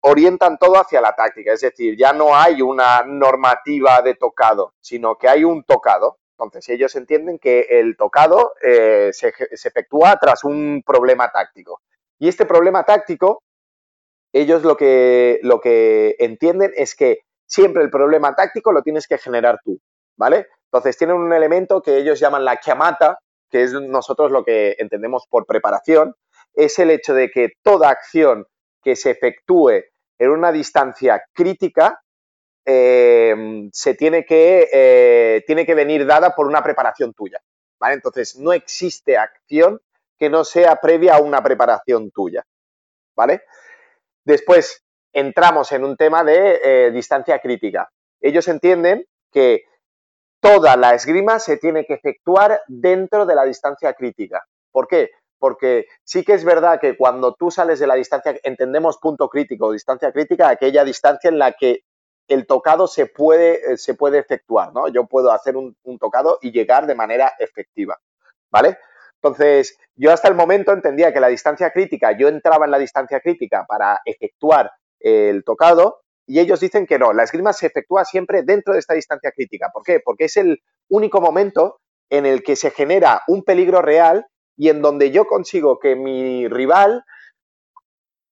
orientan 0.01 0.57
todo 0.57 0.75
hacia 0.75 0.99
la 0.99 1.15
táctica, 1.15 1.53
es 1.53 1.61
decir, 1.61 1.95
ya 1.97 2.11
no 2.11 2.35
hay 2.35 2.61
una 2.61 3.03
normativa 3.05 4.01
de 4.01 4.15
tocado, 4.15 4.73
sino 4.81 5.17
que 5.17 5.29
hay 5.29 5.45
un 5.45 5.63
tocado, 5.63 6.17
entonces, 6.45 6.75
ellos 6.75 6.95
entienden 6.95 7.39
que 7.39 7.67
el 7.69 7.95
tocado 7.97 8.53
eh, 8.61 9.09
se, 9.13 9.33
efectúa 9.51 10.17
tras 10.19 10.43
un 10.43 10.83
problema 10.85 11.31
táctico. 11.31 11.81
Y 12.19 12.27
este 12.27 12.45
problema 12.45 12.83
táctico, 12.83 13.43
ellos 14.33 14.63
lo 14.63 14.77
que, 14.77 15.39
lo 15.43 15.59
que 15.59 16.15
entienden 16.19 16.71
es 16.75 16.95
que 16.95 17.19
siempre 17.45 17.83
el 17.83 17.89
problema 17.89 18.35
táctico 18.35 18.71
lo 18.71 18.81
tienes 18.81 19.07
que 19.07 19.17
generar 19.17 19.59
tú, 19.63 19.79
¿vale? 20.17 20.47
Entonces, 20.71 20.97
tienen 20.97 21.17
un 21.17 21.33
elemento 21.33 21.81
que 21.81 21.97
ellos 21.97 22.19
llaman 22.19 22.45
la 22.45 22.57
kiamata, 22.57 23.19
que 23.49 23.63
es 23.63 23.73
nosotros 23.73 24.31
lo 24.31 24.43
que 24.43 24.75
entendemos 24.79 25.25
por 25.29 25.45
preparación, 25.45 26.15
es 26.53 26.79
el 26.79 26.91
hecho 26.91 27.13
de 27.13 27.29
que 27.29 27.49
toda 27.61 27.89
acción 27.89 28.45
que 28.81 28.95
se 28.95 29.11
efectúe 29.11 29.83
en 30.19 30.29
una 30.29 30.51
distancia 30.51 31.23
crítica 31.33 32.01
eh, 32.65 33.69
se 33.71 33.93
tiene 33.95 34.25
que, 34.25 34.69
eh, 34.71 35.43
tiene 35.45 35.65
que 35.65 35.75
venir 35.75 36.05
dada 36.05 36.35
por 36.35 36.47
una 36.47 36.63
preparación 36.63 37.13
tuya. 37.13 37.39
¿vale? 37.79 37.95
Entonces, 37.95 38.37
no 38.37 38.53
existe 38.53 39.17
acción 39.17 39.81
que 40.17 40.29
no 40.29 40.43
sea 40.43 40.77
previa 40.77 41.15
a 41.15 41.21
una 41.21 41.43
preparación 41.43 42.11
tuya. 42.11 42.45
¿Vale? 43.15 43.43
Después 44.23 44.83
entramos 45.11 45.71
en 45.71 45.83
un 45.83 45.97
tema 45.97 46.23
de 46.23 46.61
eh, 46.63 46.91
distancia 46.91 47.39
crítica. 47.39 47.89
Ellos 48.21 48.47
entienden 48.47 49.05
que 49.31 49.65
toda 50.39 50.75
la 50.75 50.93
esgrima 50.93 51.39
se 51.39 51.57
tiene 51.57 51.85
que 51.85 51.93
efectuar 51.93 52.61
dentro 52.67 53.25
de 53.25 53.35
la 53.35 53.45
distancia 53.45 53.93
crítica. 53.93 54.43
¿Por 54.71 54.87
qué? 54.87 55.11
Porque 55.37 55.87
sí 56.03 56.23
que 56.23 56.33
es 56.33 56.43
verdad 56.43 56.79
que 56.79 56.97
cuando 56.97 57.33
tú 57.33 57.51
sales 57.51 57.79
de 57.79 57.87
la 57.87 57.95
distancia, 57.95 58.35
entendemos 58.43 58.97
punto 58.97 59.29
crítico, 59.29 59.71
distancia 59.71 60.11
crítica, 60.11 60.49
aquella 60.49 60.83
distancia 60.83 61.29
en 61.29 61.37
la 61.37 61.51
que 61.51 61.81
el 62.27 62.47
tocado 62.47 62.87
se 62.87 63.05
puede, 63.05 63.73
eh, 63.73 63.77
se 63.77 63.93
puede 63.93 64.19
efectuar, 64.19 64.73
¿no? 64.73 64.87
Yo 64.87 65.05
puedo 65.05 65.31
hacer 65.31 65.55
un, 65.57 65.75
tocado 65.99 66.39
y 66.41 66.51
llegar 66.51 66.87
de 66.87 66.95
manera 66.95 67.33
efectiva, 67.39 67.99
¿vale? 68.51 68.77
Entonces, 69.15 69.77
yo 69.95 70.11
hasta 70.11 70.27
el 70.27 70.35
momento 70.35 70.71
entendía 70.71 71.13
que 71.13 71.19
la 71.19 71.27
distancia 71.27 71.71
crítica, 71.71 72.17
yo 72.17 72.27
entraba 72.27 72.65
en 72.65 72.71
la 72.71 72.79
distancia 72.79 73.19
crítica 73.19 73.65
para 73.67 74.01
efectuar 74.05 74.71
el 74.99 75.43
tocado 75.43 76.01
y 76.25 76.39
ellos 76.39 76.59
dicen 76.59 76.85
que 76.85 76.99
no, 76.99 77.13
la 77.13 77.23
esgrima 77.23 77.53
se 77.53 77.67
efectúa 77.67 78.05
siempre 78.05 78.43
dentro 78.43 78.73
de 78.73 78.79
esta 78.79 78.93
distancia 78.93 79.31
crítica. 79.31 79.69
¿Por 79.73 79.83
qué? 79.83 79.99
Porque 79.99 80.25
es 80.25 80.37
el 80.37 80.61
único 80.89 81.21
momento 81.21 81.79
en 82.09 82.25
el 82.25 82.43
que 82.43 82.55
se 82.55 82.71
genera 82.71 83.21
un 83.27 83.43
peligro 83.43 83.81
real 83.81 84.25
y 84.55 84.69
en 84.69 84.81
donde 84.81 85.11
yo 85.11 85.25
consigo 85.25 85.79
que 85.79 85.95
mi 85.95 86.47
rival, 86.47 87.03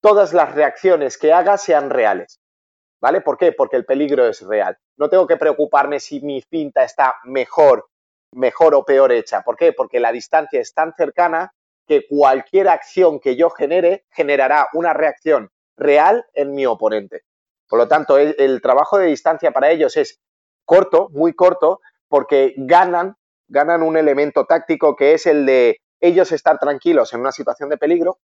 todas 0.02 0.34
las 0.34 0.54
reacciones 0.54 1.18
que 1.18 1.34
haga 1.34 1.58
sean 1.58 1.90
reales. 1.90 2.41
¿Vale? 3.02 3.22
¿Por 3.22 3.38
qué? 3.38 3.52
Porque 3.52 3.78
el 3.78 3.86
peligro 3.86 4.28
es 4.28 4.42
real. 4.42 4.78
No 4.98 5.10
tengo 5.10 5.26
que 5.26 5.38
preocuparme 5.38 6.00
si 6.00 6.22
mi 6.22 6.42
cinta 6.42 6.84
está 6.84 7.16
mejor, 7.24 7.88
mejor 8.32 8.76
o 8.76 8.86
peor 8.86 9.12
hecha. 9.12 9.42
¿Por 9.42 9.58
qué? 9.58 9.74
Porque 9.74 10.00
la 10.00 10.12
distancia 10.12 10.62
es 10.62 10.74
tan 10.74 10.94
cercana 10.94 11.52
que 11.88 12.06
cualquier 12.08 12.70
acción 12.70 13.20
que 13.20 13.36
yo 13.36 13.50
genere 13.50 14.06
generará 14.12 14.68
una 14.74 14.94
reacción 14.94 15.50
real 15.76 16.26
en 16.34 16.54
mi 16.54 16.66
oponente. 16.66 17.24
Por 17.68 17.80
lo 17.80 17.88
tanto, 17.88 18.18
el, 18.18 18.62
trabajo 18.62 18.98
de 18.98 19.08
distancia 19.08 19.52
para 19.52 19.72
ellos 19.72 19.98
es 19.98 20.20
corto, 20.66 21.10
muy 21.12 21.34
corto, 21.34 21.82
porque 22.08 22.54
ganan, 22.58 23.16
ganan 23.48 23.82
un 23.82 23.98
elemento 23.98 24.46
táctico 24.46 24.96
que 24.96 25.14
es 25.14 25.26
el 25.26 25.46
de 25.46 25.78
ellos 26.00 26.32
estar 26.32 26.60
tranquilos 26.60 27.14
en 27.14 27.22
una 27.22 27.32
situación 27.32 27.70
de 27.70 27.78
peligro 27.78 28.20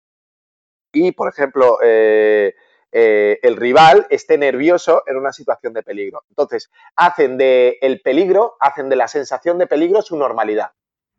y, 0.92 1.12
por 1.12 1.28
ejemplo, 1.28 1.78
eh, 1.82 2.54
eh, 2.92 3.38
el 3.42 3.56
rival 3.56 4.06
esté 4.10 4.38
nervioso 4.38 5.02
en 5.06 5.16
una 5.16 5.32
situación 5.32 5.72
de 5.72 5.82
peligro. 5.82 6.22
Entonces, 6.28 6.70
hacen 6.94 7.36
de 7.36 7.78
el 7.80 8.00
peligro, 8.00 8.56
hacen 8.60 8.88
de 8.88 8.96
la 8.96 9.08
sensación 9.08 9.58
de 9.58 9.66
peligro 9.66 10.02
su 10.02 10.16
normalidad. 10.16 10.70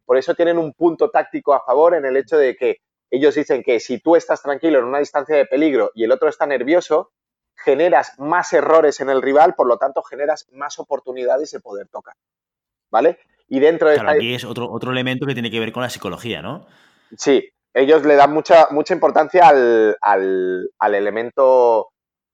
Por 0.06 0.18
eso 0.18 0.36
tienen 0.36 0.58
un 0.58 0.74
punto 0.74 1.10
táctico 1.10 1.54
a 1.54 1.64
favor 1.64 1.94
en 1.94 2.06
el 2.06 2.16
hecho 2.16 2.38
de 2.38 2.56
que 2.56 2.78
ellos 3.10 3.36
dicen 3.36 3.64
que 3.64 3.80
si 3.80 4.00
tú 4.00 4.16
estás 4.16 4.42
tranquilo 4.42 4.80
en 4.80 4.86
una 4.86 5.00
distancia 5.00 5.36
de 5.36 5.46
peligro 5.46 5.92
y 5.94 6.04
el 6.04 6.12
otro 6.12 6.30
está 6.30 6.46
nervioso, 6.46 7.12
generas 7.56 8.18
más 8.18 8.54
errores 8.54 9.00
en 9.00 9.10
el 9.10 9.22
rival, 9.22 9.56
por 9.56 9.68
lo 9.68 9.78
tanto 9.78 10.02
generas 10.04 10.48
más 10.52 10.80
oportunidades 10.80 11.52
de 11.52 11.60
poder 11.60 11.88
tocar. 11.90 12.16
¿Vale? 12.90 13.20
Y 13.50 13.60
dentro 13.60 13.90
de 13.90 14.00
aquí 14.00 14.34
es 14.34 14.44
otro, 14.44 14.70
otro 14.70 14.92
elemento 14.92 15.26
que 15.26 15.34
tiene 15.34 15.52
que 15.52 15.60
ver 15.60 15.72
con 15.72 15.84
la 15.84 15.90
psicología, 15.90 16.42
¿no? 16.42 16.68
Sí, 17.16 17.50
ellos 17.78 18.04
le 18.06 18.16
dan 18.16 18.34
mucha, 18.34 18.68
mucha 18.72 18.94
importancia 18.94 19.48
al, 19.48 19.98
al, 20.02 20.96
elemento 20.96 21.90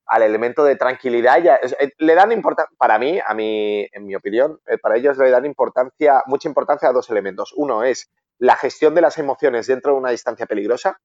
al 0.06 0.24
elemento 0.24 0.64
de 0.64 0.76
tranquilidad. 0.76 1.38
Eh, 1.46 1.92
le 1.98 2.16
dan 2.16 2.32
importancia, 2.32 2.74
para 2.78 2.98
mí, 2.98 3.20
a 3.26 3.34
mí, 3.34 3.86
en 3.92 4.06
mi 4.06 4.16
opinión, 4.16 4.60
eh, 4.68 4.78
para 4.78 4.96
ellos 4.96 5.18
le 5.18 5.30
dan 5.30 5.46
importancia, 5.46 6.24
mucha 6.28 6.48
importancia 6.48 6.90
a 6.90 6.94
dos 6.94 7.10
elementos. 7.10 7.54
Uno 7.56 7.84
es 7.84 8.10
la 8.38 8.56
gestión 8.56 8.96
de 8.96 9.02
las 9.02 9.18
emociones 9.18 9.68
dentro 9.68 9.94
de 9.94 10.00
una 10.00 10.12
distancia 10.12 10.46
peligrosa. 10.46 10.98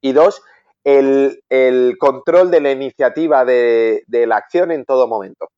Y 0.00 0.12
dos, 0.12 0.42
el, 0.84 1.40
control 1.98 2.50
de 2.50 2.60
la 2.60 2.70
iniciativa 2.72 3.44
de, 3.44 4.02
de, 4.06 4.26
la 4.26 4.36
acción 4.36 4.70
en 4.70 4.84
todo 4.84 5.08
momento. 5.08 5.48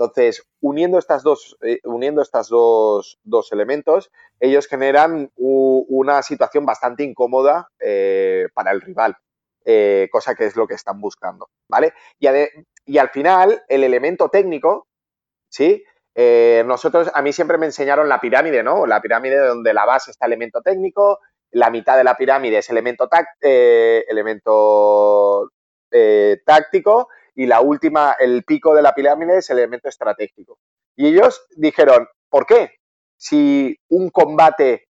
Entonces, 0.00 0.48
uniendo 0.62 0.98
estas 0.98 1.22
dos, 1.22 1.58
eh, 1.60 1.78
uniendo 1.84 2.22
estas 2.22 2.48
dos, 2.48 3.18
elementos, 3.52 4.10
ellos 4.40 4.66
generan 4.66 5.30
una 5.36 6.22
situación 6.22 6.64
bastante 6.64 7.04
incómoda 7.04 7.68
eh, 7.78 8.48
para 8.54 8.70
el 8.70 8.80
rival, 8.80 9.14
eh, 9.62 10.08
cosa 10.10 10.34
que 10.34 10.46
es 10.46 10.56
lo 10.56 10.66
que 10.66 10.72
están 10.72 11.02
buscando, 11.02 11.50
¿vale? 11.68 11.92
Y, 12.18 12.28
y 12.86 12.96
al 12.96 13.10
final, 13.10 13.62
el 13.68 13.84
elemento 13.84 14.30
técnico, 14.30 14.88
¿sí? 15.50 15.84
nosotros, 16.64 17.10
a 17.14 17.22
mí 17.22 17.32
siempre 17.32 17.56
me 17.56 17.66
enseñaron 17.66 18.08
la 18.08 18.20
pirámide, 18.20 18.62
¿no? 18.62 18.86
La 18.86 19.00
pirámide 19.00 19.38
donde 19.38 19.72
la 19.72 19.86
base 19.86 20.10
está 20.10 20.26
elemento 20.26 20.60
técnico, 20.60 21.18
la 21.50 21.70
mitad 21.70 21.96
de 21.96 22.04
la 22.04 22.16
pirámide 22.16 22.58
es 22.58 22.68
elemento, 22.68 23.08
elemento 23.40 25.50
táctico 26.44 27.08
y 27.40 27.46
la 27.46 27.62
última, 27.62 28.16
el 28.18 28.44
pico 28.44 28.74
de 28.74 28.82
la 28.82 28.92
pirámide 28.92 29.38
es 29.38 29.48
el 29.48 29.56
elemento 29.56 29.88
estratégico. 29.88 30.58
Y 30.94 31.06
ellos 31.06 31.42
dijeron, 31.56 32.06
¿por 32.28 32.44
qué? 32.44 32.72
Si 33.16 33.74
un 33.88 34.10
combate, 34.10 34.88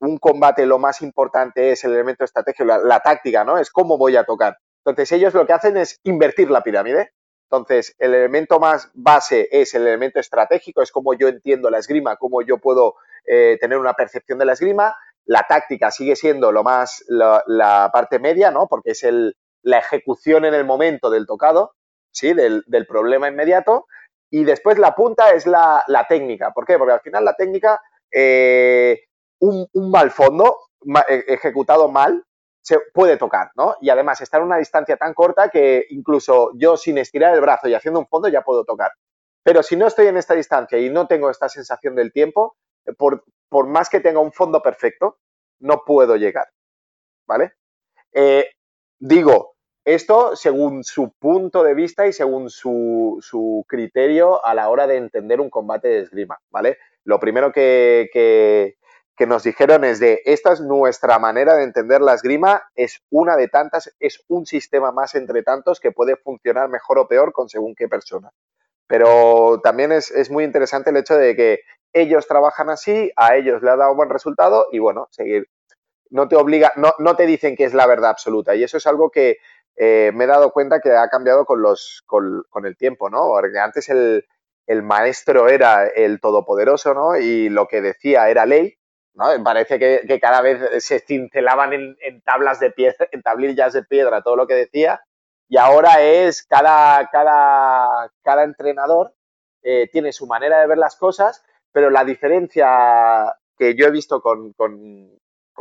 un 0.00 0.18
combate 0.18 0.66
lo 0.66 0.78
más 0.78 1.00
importante 1.00 1.70
es 1.70 1.84
el 1.84 1.92
elemento 1.92 2.22
estratégico, 2.22 2.66
la, 2.66 2.76
la 2.76 3.00
táctica, 3.00 3.44
¿no? 3.44 3.56
Es 3.56 3.70
cómo 3.70 3.96
voy 3.96 4.14
a 4.14 4.24
tocar. 4.24 4.58
Entonces 4.84 5.10
ellos 5.12 5.32
lo 5.32 5.46
que 5.46 5.54
hacen 5.54 5.78
es 5.78 5.98
invertir 6.04 6.50
la 6.50 6.62
pirámide. 6.62 7.12
Entonces, 7.50 7.94
el 7.98 8.12
elemento 8.12 8.60
más 8.60 8.90
base 8.92 9.48
es 9.50 9.72
el 9.74 9.86
elemento 9.86 10.20
estratégico, 10.20 10.82
es 10.82 10.92
cómo 10.92 11.14
yo 11.14 11.28
entiendo 11.28 11.70
la 11.70 11.78
esgrima, 11.78 12.16
cómo 12.16 12.42
yo 12.42 12.58
puedo 12.58 12.96
eh, 13.24 13.56
tener 13.58 13.78
una 13.78 13.94
percepción 13.94 14.38
de 14.38 14.44
la 14.44 14.52
esgrima. 14.52 14.94
La 15.24 15.46
táctica 15.48 15.90
sigue 15.90 16.14
siendo 16.14 16.52
lo 16.52 16.62
más, 16.62 17.02
la, 17.08 17.88
parte 17.90 18.18
media, 18.18 18.50
¿no? 18.50 18.66
Porque 18.66 18.90
es 18.90 19.02
el, 19.02 19.34
la 19.62 19.78
ejecución 19.78 20.44
en 20.44 20.52
el 20.52 20.66
momento 20.66 21.08
del 21.08 21.26
tocado, 21.26 21.72
¿sí? 22.16 22.32
Del, 22.32 22.86
problema 22.88 23.28
inmediato. 23.28 23.86
Y 24.30 24.44
después 24.44 24.78
la 24.78 24.94
punta 24.94 25.30
es 25.30 25.46
la, 25.46 25.84
técnica. 26.08 26.52
¿Por 26.52 26.66
qué? 26.66 26.78
Porque 26.78 26.94
al 26.94 27.00
final 27.00 27.24
la 27.24 27.34
técnica, 27.34 27.80
eh, 28.10 29.04
un, 29.40 29.68
mal 29.90 30.10
fondo 30.10 30.58
e, 31.08 31.24
ejecutado 31.28 31.88
mal, 31.88 32.24
se 32.62 32.80
puede 32.92 33.16
tocar, 33.16 33.52
¿no? 33.54 33.76
Y 33.80 33.90
además 33.90 34.20
está 34.20 34.38
en 34.38 34.44
una 34.44 34.56
distancia 34.56 34.96
tan 34.96 35.14
corta 35.14 35.50
que 35.50 35.86
incluso 35.90 36.50
yo 36.54 36.76
sin 36.76 36.98
estirar 36.98 37.32
el 37.34 37.40
brazo 37.40 37.68
y 37.68 37.74
haciendo 37.74 38.00
un 38.00 38.08
fondo 38.08 38.28
ya 38.28 38.42
puedo 38.42 38.64
tocar. 38.64 38.90
Pero 39.44 39.62
si 39.62 39.76
no 39.76 39.86
estoy 39.86 40.08
en 40.08 40.16
esta 40.16 40.34
distancia 40.34 40.78
y 40.78 40.90
no 40.90 41.06
tengo 41.06 41.30
esta 41.30 41.48
sensación 41.48 41.94
del 41.94 42.12
tiempo, 42.12 42.56
eh, 42.84 42.92
por, 42.92 43.22
más 43.68 43.88
que 43.88 44.00
tenga 44.00 44.18
un 44.18 44.32
fondo 44.32 44.60
perfecto, 44.62 45.18
no 45.60 45.84
puedo 45.84 46.16
llegar, 46.16 46.48
¿vale? 47.28 47.52
Eh, 48.12 48.50
digo, 48.98 49.55
esto 49.86 50.34
según 50.34 50.82
su 50.82 51.12
punto 51.12 51.62
de 51.62 51.72
vista 51.72 52.08
y 52.08 52.12
según 52.12 52.50
su, 52.50 53.18
su, 53.20 53.64
criterio 53.68 54.44
a 54.44 54.52
la 54.52 54.68
hora 54.68 54.88
de 54.88 54.96
entender 54.96 55.40
un 55.40 55.48
combate 55.48 55.86
de 55.86 56.00
esgrima, 56.00 56.40
¿vale? 56.50 56.78
Lo 57.04 57.20
primero 57.20 57.52
que, 57.52 58.10
que, 58.12 59.26
nos 59.26 59.44
dijeron 59.44 59.84
es 59.84 60.00
de, 60.00 60.22
esta 60.24 60.52
es 60.52 60.60
nuestra 60.60 61.20
manera 61.20 61.54
de 61.54 61.62
entender 61.62 62.00
la 62.00 62.14
esgrima, 62.14 62.64
es 62.74 63.00
una 63.10 63.36
de 63.36 63.46
tantas, 63.46 63.94
es 64.00 64.24
un 64.26 64.44
sistema 64.44 64.90
más 64.90 65.14
entre 65.14 65.44
tantos 65.44 65.78
que 65.78 65.92
puede 65.92 66.16
funcionar 66.16 66.68
mejor 66.68 66.98
o 66.98 67.06
peor 67.06 67.32
con 67.32 67.48
según 67.48 67.76
qué 67.76 67.86
persona. 67.86 68.32
Pero 68.88 69.60
también 69.62 69.92
es, 69.92 70.30
muy 70.30 70.42
interesante 70.42 70.90
el 70.90 70.96
hecho 70.96 71.16
de 71.16 71.36
que 71.36 71.60
ellos 71.92 72.26
trabajan 72.26 72.70
así, 72.70 73.12
a 73.14 73.36
ellos 73.36 73.62
le 73.62 73.70
ha 73.70 73.76
dado 73.76 73.94
buen 73.94 74.10
resultado 74.10 74.66
y 74.72 74.80
bueno, 74.80 75.06
seguir. 75.12 75.48
No 76.10 76.28
te 76.28 76.36
obliga, 76.36 76.72
no, 76.76 76.92
no 76.98 77.16
te 77.16 77.26
dicen 77.26 77.56
que 77.56 77.64
es 77.64 77.74
la 77.74 77.86
verdad 77.86 78.10
absoluta 78.10 78.54
y 78.54 78.62
eso 78.62 78.76
es 78.76 78.86
algo 78.86 79.10
que 79.10 79.38
eh, 79.76 80.10
me 80.14 80.24
he 80.24 80.26
dado 80.26 80.52
cuenta 80.52 80.80
que 80.80 80.90
ha 80.90 81.08
cambiado 81.08 81.44
con, 81.44 81.60
los, 81.60 82.02
con, 82.06 82.44
con 82.48 82.66
el 82.66 82.76
tiempo, 82.76 83.10
¿no? 83.10 83.28
Porque 83.28 83.58
antes 83.58 83.88
el, 83.88 84.26
el 84.66 84.82
maestro 84.82 85.48
era 85.48 85.86
el 85.86 86.20
todopoderoso, 86.20 86.94
¿no? 86.94 87.16
Y 87.16 87.48
lo 87.48 87.68
que 87.68 87.80
decía 87.80 88.28
era 88.28 88.46
ley, 88.46 88.74
¿no? 89.14 89.26
Parece 89.44 89.78
que, 89.78 90.20
cada 90.20 90.40
vez 90.40 90.84
se 90.84 91.00
cincelaban 91.00 91.72
en, 91.72 92.22
tablas 92.22 92.58
de 92.60 92.70
piedra, 92.70 93.08
en 93.12 93.22
tablillas 93.22 93.72
de 93.72 93.84
piedra 93.84 94.22
todo 94.22 94.36
lo 94.36 94.46
que 94.46 94.54
decía, 94.54 95.02
y 95.48 95.58
ahora 95.58 96.02
es 96.02 96.44
cada, 96.44 97.08
cada, 97.10 98.10
cada 98.22 98.42
entrenador 98.42 99.14
eh, 99.62 99.88
tiene 99.92 100.12
su 100.12 100.26
manera 100.26 100.60
de 100.60 100.66
ver 100.66 100.78
las 100.78 100.96
cosas, 100.96 101.44
pero 101.70 101.90
la 101.90 102.04
diferencia 102.04 103.36
que 103.56 103.74
yo 103.76 103.86
he 103.86 103.90
visto 103.90 104.20
con, 104.20 104.54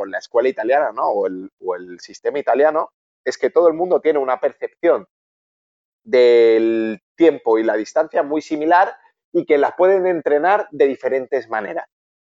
la 0.07 0.17
escuela 0.17 0.49
italiana 0.49 0.91
¿no? 0.91 1.07
o, 1.07 1.27
el, 1.27 1.49
o 1.59 1.75
el 1.75 1.99
sistema 1.99 2.39
italiano 2.39 2.91
es 3.25 3.37
que 3.37 3.49
todo 3.49 3.67
el 3.67 3.73
mundo 3.73 3.99
tiene 3.99 4.19
una 4.19 4.39
percepción 4.39 5.07
del 6.03 7.01
tiempo 7.15 7.57
y 7.57 7.63
la 7.63 7.75
distancia 7.75 8.23
muy 8.23 8.41
similar 8.41 8.95
y 9.33 9.45
que 9.45 9.57
las 9.57 9.73
pueden 9.75 10.05
entrenar 10.05 10.67
de 10.71 10.85
diferentes 10.87 11.49
maneras. 11.49 11.87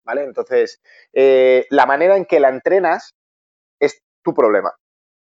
¿vale? 0.05 0.25
Entonces, 0.25 0.81
eh, 1.13 1.67
la 1.71 1.87
manera 1.87 2.17
en 2.17 2.27
que 2.27 2.41
la 2.41 2.51
entrenas 2.51 3.15
es 3.81 4.03
tu 4.23 4.35
problema. 4.35 4.75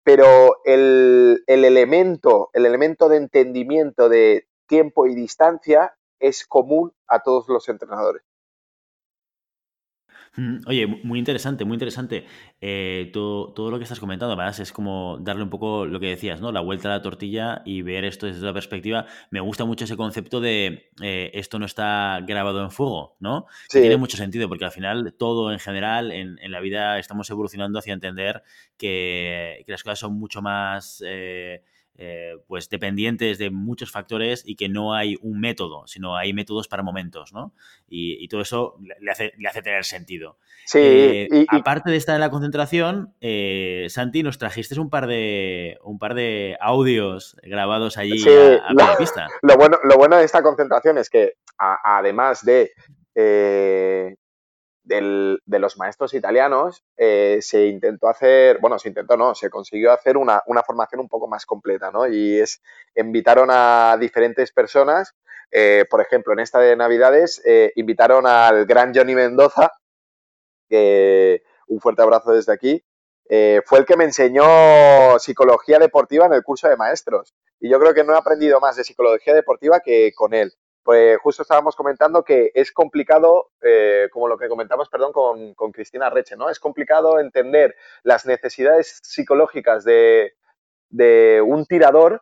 Pero 0.03 0.61
el, 0.63 1.43
el, 1.47 1.65
elemento, 1.65 2.49
el 2.53 2.65
elemento 2.65 3.09
de 3.09 3.17
entendimiento 3.17 4.07
de 4.07 4.47
tiempo 4.67 5.05
y 5.05 5.15
distancia 5.15 5.97
es 6.19 6.45
común 6.45 6.93
a 7.07 7.21
todos 7.23 7.49
los 7.49 7.67
entrenadores. 7.67 8.23
Oye, 10.67 10.85
muy 10.85 11.17
interesante, 11.17 11.65
muy 11.65 11.73
interesante. 11.75 12.25
Eh, 12.61 13.09
todo, 13.11 13.53
todo, 13.53 13.71
lo 13.71 13.79
que 13.79 13.83
estás 13.83 13.99
comentando, 13.99 14.33
además, 14.33 14.59
es 14.59 14.71
como 14.71 15.17
darle 15.19 15.41
un 15.41 15.49
poco 15.49 15.87
lo 15.87 15.99
que 15.99 16.07
decías, 16.07 16.41
¿no? 16.41 16.51
La 16.51 16.59
vuelta 16.61 16.89
a 16.89 16.97
la 16.97 17.01
tortilla 17.01 17.63
y 17.65 17.81
ver 17.81 18.05
esto 18.05 18.27
desde 18.27 18.39
otra 18.41 18.53
perspectiva. 18.53 19.07
Me 19.31 19.39
gusta 19.39 19.65
mucho 19.65 19.85
ese 19.85 19.97
concepto 19.97 20.39
de 20.39 20.91
eh, 21.01 21.31
esto 21.33 21.57
no 21.57 21.65
está 21.65 22.19
grabado 22.27 22.61
en 22.63 22.69
fuego, 22.69 23.17
¿no? 23.19 23.47
tiene 23.71 23.97
mucho 23.97 24.15
sentido, 24.15 24.47
porque 24.47 24.65
al 24.65 24.71
final 24.71 25.15
todo 25.17 25.51
en 25.51 25.59
general 25.59 26.11
en, 26.11 26.37
la 26.51 26.59
vida 26.59 26.99
estamos 26.99 27.29
evolucionando 27.31 27.79
hacia 27.79 27.93
entender 27.93 28.43
que, 28.77 29.63
las 29.67 29.83
cosas 29.83 29.99
son 29.99 30.13
mucho 30.19 30.43
más. 30.43 31.03
Eh, 31.05 31.63
eh, 31.99 32.37
pues 32.47 32.69
dependientes 32.69 33.39
de 33.39 33.49
muchos 33.49 33.91
factores 33.91 34.43
y 34.45 34.55
que 34.55 34.69
no 34.69 34.93
hay 34.93 35.17
un 35.21 35.39
método, 35.39 35.87
sino 35.87 36.15
hay 36.15 36.31
métodos 36.31 36.67
para 36.67 36.83
momentos, 36.83 37.33
¿no? 37.33 37.53
Y, 37.89 38.27
todo 38.27 38.41
eso 38.41 38.77
le 38.99 39.11
hace, 39.11 39.33
le 39.37 39.47
hace, 39.47 39.61
tener 39.61 39.83
sentido. 39.83 40.37
Sí. 40.65 40.79
Eh, 40.79 41.45
aparte 41.49 41.89
de 41.89 41.97
estar 41.97 42.13
en 42.13 42.21
la 42.21 42.29
concentración, 42.29 43.15
eh, 43.21 43.87
Santi, 43.89 44.21
nos 44.21 44.37
trajiste 44.37 44.79
un 44.79 44.89
par 44.89 45.07
de 45.07 45.79
un 45.83 45.97
par 45.97 46.13
de 46.13 46.57
audios 46.59 47.35
grabados 47.41 47.97
allí 47.97 48.23
a, 48.27 48.73
la 48.73 48.95
pista. 48.97 49.27
Lo 49.41 49.55
bueno, 49.55 49.79
lo 49.83 49.97
bueno 49.97 50.17
de 50.17 50.25
esta 50.25 50.43
concentración 50.43 50.97
es 50.97 51.09
que 51.09 51.33
además 51.57 52.45
de 52.45 52.73
de 54.87 55.59
los 55.59 55.77
maestros 55.77 56.13
italianos 56.13 56.83
eh, 56.97 57.39
se 57.41 57.67
intentó 57.67 58.07
hacer, 58.07 58.59
bueno, 58.59 58.79
se 58.79 58.89
intentó, 58.89 59.17
no, 59.17 59.35
se 59.35 59.49
consiguió 59.49 59.91
hacer 59.91 60.17
una, 60.17 60.41
formación 60.65 61.01
un 61.01 61.09
poco 61.09 61.27
más 61.27 61.45
completa, 61.45 61.91
¿no? 61.91 62.07
Y 62.07 62.39
es, 62.39 62.61
invitaron 62.95 63.49
a 63.51 63.97
diferentes 63.99 64.51
personas, 64.51 65.13
eh, 65.51 65.85
por 65.89 66.01
ejemplo, 66.01 66.33
en 66.33 66.39
esta 66.39 66.59
de 66.59 66.75
Navidades, 66.75 67.41
eh, 67.45 67.71
invitaron 67.75 68.25
al 68.25 68.65
gran 68.65 68.93
Johnny 68.93 69.15
Mendoza, 69.15 69.71
que 70.69 71.43
un 71.67 71.79
fuerte 71.79 72.01
abrazo 72.01 72.31
desde 72.31 72.53
aquí, 72.53 72.83
fue 73.65 73.79
el 73.79 73.85
que 73.85 73.97
me 73.97 74.05
enseñó 74.05 75.19
psicología 75.19 75.79
deportiva 75.79 76.25
en 76.27 76.33
el 76.33 76.43
curso 76.43 76.69
de 76.69 76.77
maestros. 76.77 77.33
Y 77.59 77.69
yo 77.69 77.77
creo 77.77 77.93
que 77.93 78.05
no 78.05 78.13
he 78.13 78.17
aprendido 78.17 78.61
más 78.61 78.77
de 78.77 78.85
psicología 78.85 79.33
deportiva 79.33 79.81
que 79.81 80.13
con 80.15 80.33
él 80.33 80.53
pues 80.87 81.19
justo 81.19 81.41
estábamos 81.41 81.75
comentando 81.75 82.23
que 82.23 82.49
es 82.53 82.71
complicado, 82.71 83.49
eh, 83.61 84.07
como 84.09 84.29
lo 84.29 84.37
que 84.37 84.47
comentamos, 84.47 84.87
perdón, 84.87 85.11
con, 85.11 85.71
Cristina 85.73 86.09
Reche, 86.09 86.37
¿no? 86.37 86.49
Es 86.49 86.61
complicado 86.61 87.19
entender 87.19 87.75
las 88.03 88.25
necesidades 88.25 89.01
psicológicas 89.03 89.83
de, 89.83 90.31
un 91.45 91.65
tirador 91.65 92.21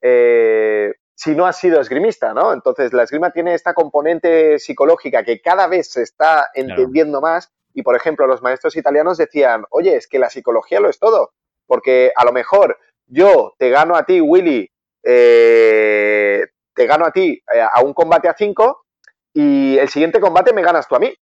eh, 0.00 0.94
si 1.16 1.34
no 1.34 1.44
ha 1.44 1.52
sido 1.52 1.80
esgrimista, 1.80 2.32
¿no? 2.32 2.52
Entonces, 2.52 2.92
la 2.92 3.02
esgrima 3.02 3.32
tiene 3.32 3.52
esta 3.52 3.74
componente 3.74 4.60
psicológica 4.60 5.24
que 5.24 5.40
cada 5.40 5.66
vez 5.66 5.90
se 5.90 6.02
está 6.02 6.50
entendiendo 6.54 7.20
más 7.20 7.50
y, 7.72 7.82
por 7.82 7.96
ejemplo, 7.96 8.28
los 8.28 8.42
maestros 8.42 8.76
italianos 8.76 9.18
decían, 9.18 9.64
oye, 9.70 9.96
es 9.96 10.06
que 10.06 10.20
la 10.20 10.30
psicología 10.30 10.78
lo 10.78 10.88
es 10.88 11.00
todo, 11.00 11.32
porque 11.66 12.12
a 12.14 12.24
lo 12.24 12.30
mejor 12.30 12.78
yo 13.08 13.56
te 13.58 13.70
gano 13.70 13.96
a 13.96 14.06
ti, 14.06 14.20
Willy, 14.20 14.70
eh, 15.02 16.46
te 16.74 16.86
gano 16.86 17.06
a 17.06 17.12
ti 17.12 17.42
eh, 17.54 17.60
a 17.60 17.82
un 17.82 17.94
combate 17.94 18.28
a 18.28 18.34
5 18.36 18.84
y 19.32 19.78
el 19.78 19.88
siguiente 19.88 20.20
combate 20.20 20.52
me 20.52 20.62
ganas 20.62 20.88
tú 20.88 20.94
a 20.94 21.00
mí. 21.00 21.12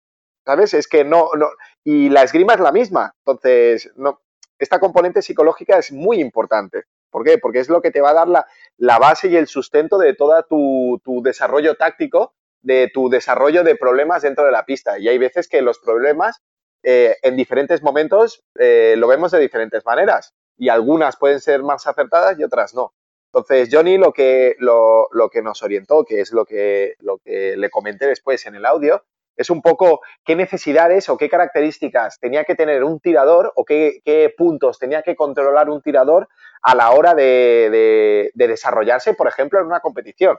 ¿Sabes? 0.45 0.75
Es 0.75 0.89
que 0.89 1.05
no, 1.05 1.31
no. 1.37 1.51
Y 1.85 2.09
la 2.09 2.25
esgrima 2.25 2.55
es 2.55 2.61
la 2.61 2.73
misma. 2.73 3.15
Entonces, 3.25 3.93
no, 3.95 4.21
esta 4.59 4.81
componente 4.81 5.23
psicológica 5.23 5.79
es 5.79 5.93
muy 5.93 6.21
importante. 6.21 6.85
¿Por 7.11 7.25
qué? 7.25 7.39
Porque 7.39 7.61
es 7.61 7.69
lo 7.69 7.81
que 7.81 7.91
te 7.91 8.01
va 8.01 8.11
a 8.11 8.15
dar 8.15 8.29
la, 8.29 8.47
la 8.77 8.99
base 8.99 9.29
y 9.29 9.37
el 9.37 9.47
sustento 9.47 9.99
de 9.99 10.15
todo 10.15 10.43
tu, 10.45 11.01
tu, 11.05 11.23
desarrollo 11.23 11.77
táctico, 11.77 12.35
de 12.61 12.91
tu 12.93 13.09
desarrollo 13.09 13.65
de 13.65 13.77
problemas 13.77 14.23
dentro 14.23 14.45
de 14.45 14.53
la 14.53 14.65
pista. 14.65 14.99
Y 14.99 15.09
hay 15.09 15.19
veces 15.19 15.49
que 15.49 15.63
los 15.63 15.79
problemas 15.79 16.41
eh, 16.83 17.17
en 17.23 17.37
diferentes 17.37 17.83
momentos 17.83 18.43
eh, 18.59 18.95
lo 18.97 19.09
vemos 19.09 19.31
de 19.31 19.39
diferentes 19.39 19.85
maneras. 19.85 20.33
Y 20.57 20.69
algunas 20.69 21.17
pueden 21.17 21.41
ser 21.41 21.63
más 21.63 21.87
acertadas 21.87 22.39
y 22.39 22.45
otras 22.45 22.75
no. 22.75 22.93
Entonces, 23.35 23.71
Johnny 23.73 23.97
lo 23.97 24.13
que, 24.13 24.57
lo, 24.59 25.09
que 25.33 25.41
nos 25.41 25.63
orientó, 25.63 26.05
que 26.05 26.21
es 26.21 26.33
lo 26.33 26.45
que, 26.45 26.97
lo 27.01 27.17
que 27.17 27.57
le 27.57 27.71
comenté 27.71 28.07
después 28.07 28.45
en 28.45 28.57
el 28.57 28.67
audio, 28.67 29.05
es 29.37 29.49
un 29.49 29.63
poco 29.63 30.03
qué 30.23 30.37
necesidades 30.37 31.09
o 31.09 31.17
qué 31.17 31.31
características 31.31 32.21
tenía 32.21 32.45
que 32.45 32.55
tener 32.55 32.85
un 32.85 33.01
tirador 33.01 33.51
o 33.57 33.65
qué, 33.65 34.03
puntos 34.37 34.79
tenía 34.79 35.03
que 35.03 35.17
controlar 35.17 35.71
un 35.71 35.81
tirador 35.81 36.29
a 36.61 36.75
la 36.75 36.91
hora 36.91 37.15
de, 37.15 38.31
desarrollarse, 38.35 39.15
por 39.15 39.29
ejemplo, 39.29 39.61
en 39.61 39.67
una 39.67 39.81
competición. 39.81 40.37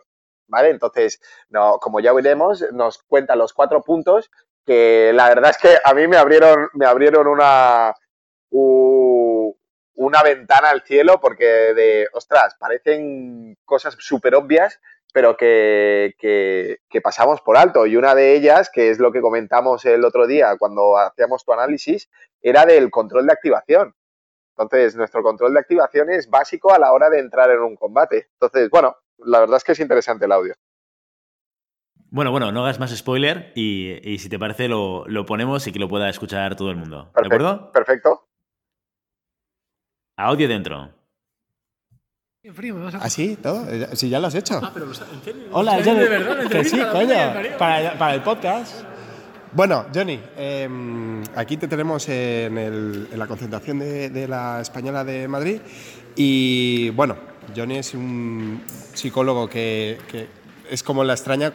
¿Vale? 0.47 0.69
Entonces, 0.69 1.19
no, 1.49 1.79
como 1.79 1.99
ya 1.99 2.13
veremos, 2.13 2.63
nos 2.73 3.01
cuenta 3.01 3.35
los 3.35 3.53
cuatro 3.53 3.81
puntos 3.81 4.29
que 4.65 5.11
la 5.13 5.29
verdad 5.29 5.49
es 5.49 5.57
que 5.57 5.77
a 5.83 5.93
mí 5.95 6.07
me 6.07 6.17
abrieron, 6.17 6.69
me 6.73 6.85
abrieron 6.85 7.27
una, 7.27 7.95
una 9.95 10.23
ventana 10.23 10.69
al 10.69 10.81
cielo 10.81 11.19
porque 11.21 11.45
de, 11.45 12.07
ostras, 12.13 12.55
parecen 12.59 13.57
cosas 13.65 13.95
súper 13.99 14.35
obvias 14.35 14.79
pero 15.13 15.37
que, 15.37 16.15
que, 16.19 17.01
pasamos 17.01 17.39
por 17.41 17.55
alto. 17.55 17.85
Y 17.85 17.95
una 17.95 18.15
de 18.15 18.35
ellas, 18.35 18.69
que 18.73 18.89
es 18.89 18.99
lo 18.99 19.11
que 19.11 19.21
comentamos 19.21 19.85
el 19.85 20.03
otro 20.03 20.25
día 20.25 20.57
cuando 20.57 20.97
hacíamos 20.97 21.45
tu 21.45 21.53
análisis, 21.53 22.09
era 22.41 22.65
del 22.65 22.89
control 22.89 23.27
de 23.27 23.33
activación. 23.33 23.95
Entonces, 24.57 24.95
nuestro 24.95 25.21
control 25.21 25.53
de 25.53 25.59
activación 25.59 26.09
es 26.09 26.29
básico 26.29 26.73
a 26.73 26.79
la 26.79 26.91
hora 26.91 27.09
de 27.09 27.19
entrar 27.19 27.51
en 27.51 27.61
un 27.61 27.75
combate. 27.75 28.29
Entonces, 28.33 28.69
bueno, 28.71 28.97
la 29.19 29.39
verdad 29.39 29.57
es 29.57 29.63
que 29.63 29.73
es 29.73 29.79
interesante 29.79 30.25
el 30.25 30.31
audio. 30.31 30.55
Bueno, 32.09 32.31
bueno, 32.31 32.51
no 32.51 32.63
hagas 32.63 32.79
más 32.79 32.95
spoiler 32.95 33.51
y, 33.55 34.17
si 34.19 34.29
te 34.29 34.37
parece 34.37 34.67
lo, 34.67 35.05
ponemos 35.27 35.65
y 35.67 35.71
que 35.71 35.79
lo 35.79 35.87
pueda 35.87 36.09
escuchar 36.09 36.55
todo 36.55 36.71
el 36.71 36.77
mundo. 36.77 37.11
¿De 37.15 37.25
acuerdo? 37.25 37.71
Perfecto. 37.71 38.27
Audio 40.23 40.47
dentro. 40.47 40.89
¿Ah, 43.01 43.09
sí? 43.09 43.37
¿Todo? 43.41 43.65
Si 43.93 44.07
ya 44.07 44.21
lo 44.21 44.27
has 44.27 44.35
hecho. 44.35 44.59
Ah, 44.63 44.71
pero 44.73 44.85
¿en 44.85 44.93
serio? 45.23 45.43
Hola, 45.51 45.81
Johnny. 45.83 45.99
¿De 45.99 46.07
verdad? 46.07 46.49
Que 46.49 46.63
sí, 46.63 46.79
coño. 46.91 47.57
Para, 47.59 47.97
para, 47.97 48.13
el 48.15 48.21
podcast. 48.21 48.83
Bueno, 49.51 49.85
Johnny, 49.93 50.21
em, 50.37 51.21
aquí 51.35 51.57
te 51.57 51.67
tenemos 51.67 52.07
en, 52.07 52.57
el, 52.57 53.09
en 53.11 53.19
la 53.19 53.27
concentración 53.27 53.79
de, 53.79 54.09
de, 54.09 54.27
la 54.29 54.61
Española 54.61 55.03
de 55.03 55.27
Madrid. 55.27 55.59
Y 56.15 56.89
bueno, 56.91 57.17
Johnny 57.53 57.79
es 57.79 57.93
un 57.93 58.63
psicólogo 58.93 59.49
que, 59.49 59.97
que 60.09 60.27
es 60.73 60.81
como 60.81 61.03
la 61.03 61.13
extraña 61.13 61.53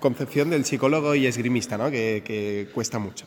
concepción 0.00 0.48
del 0.48 0.64
psicólogo 0.64 1.14
y 1.14 1.26
esgrimista, 1.26 1.76
¿no? 1.76 1.90
que, 1.90 2.70
cuesta 2.72 2.98
mucho. 2.98 3.26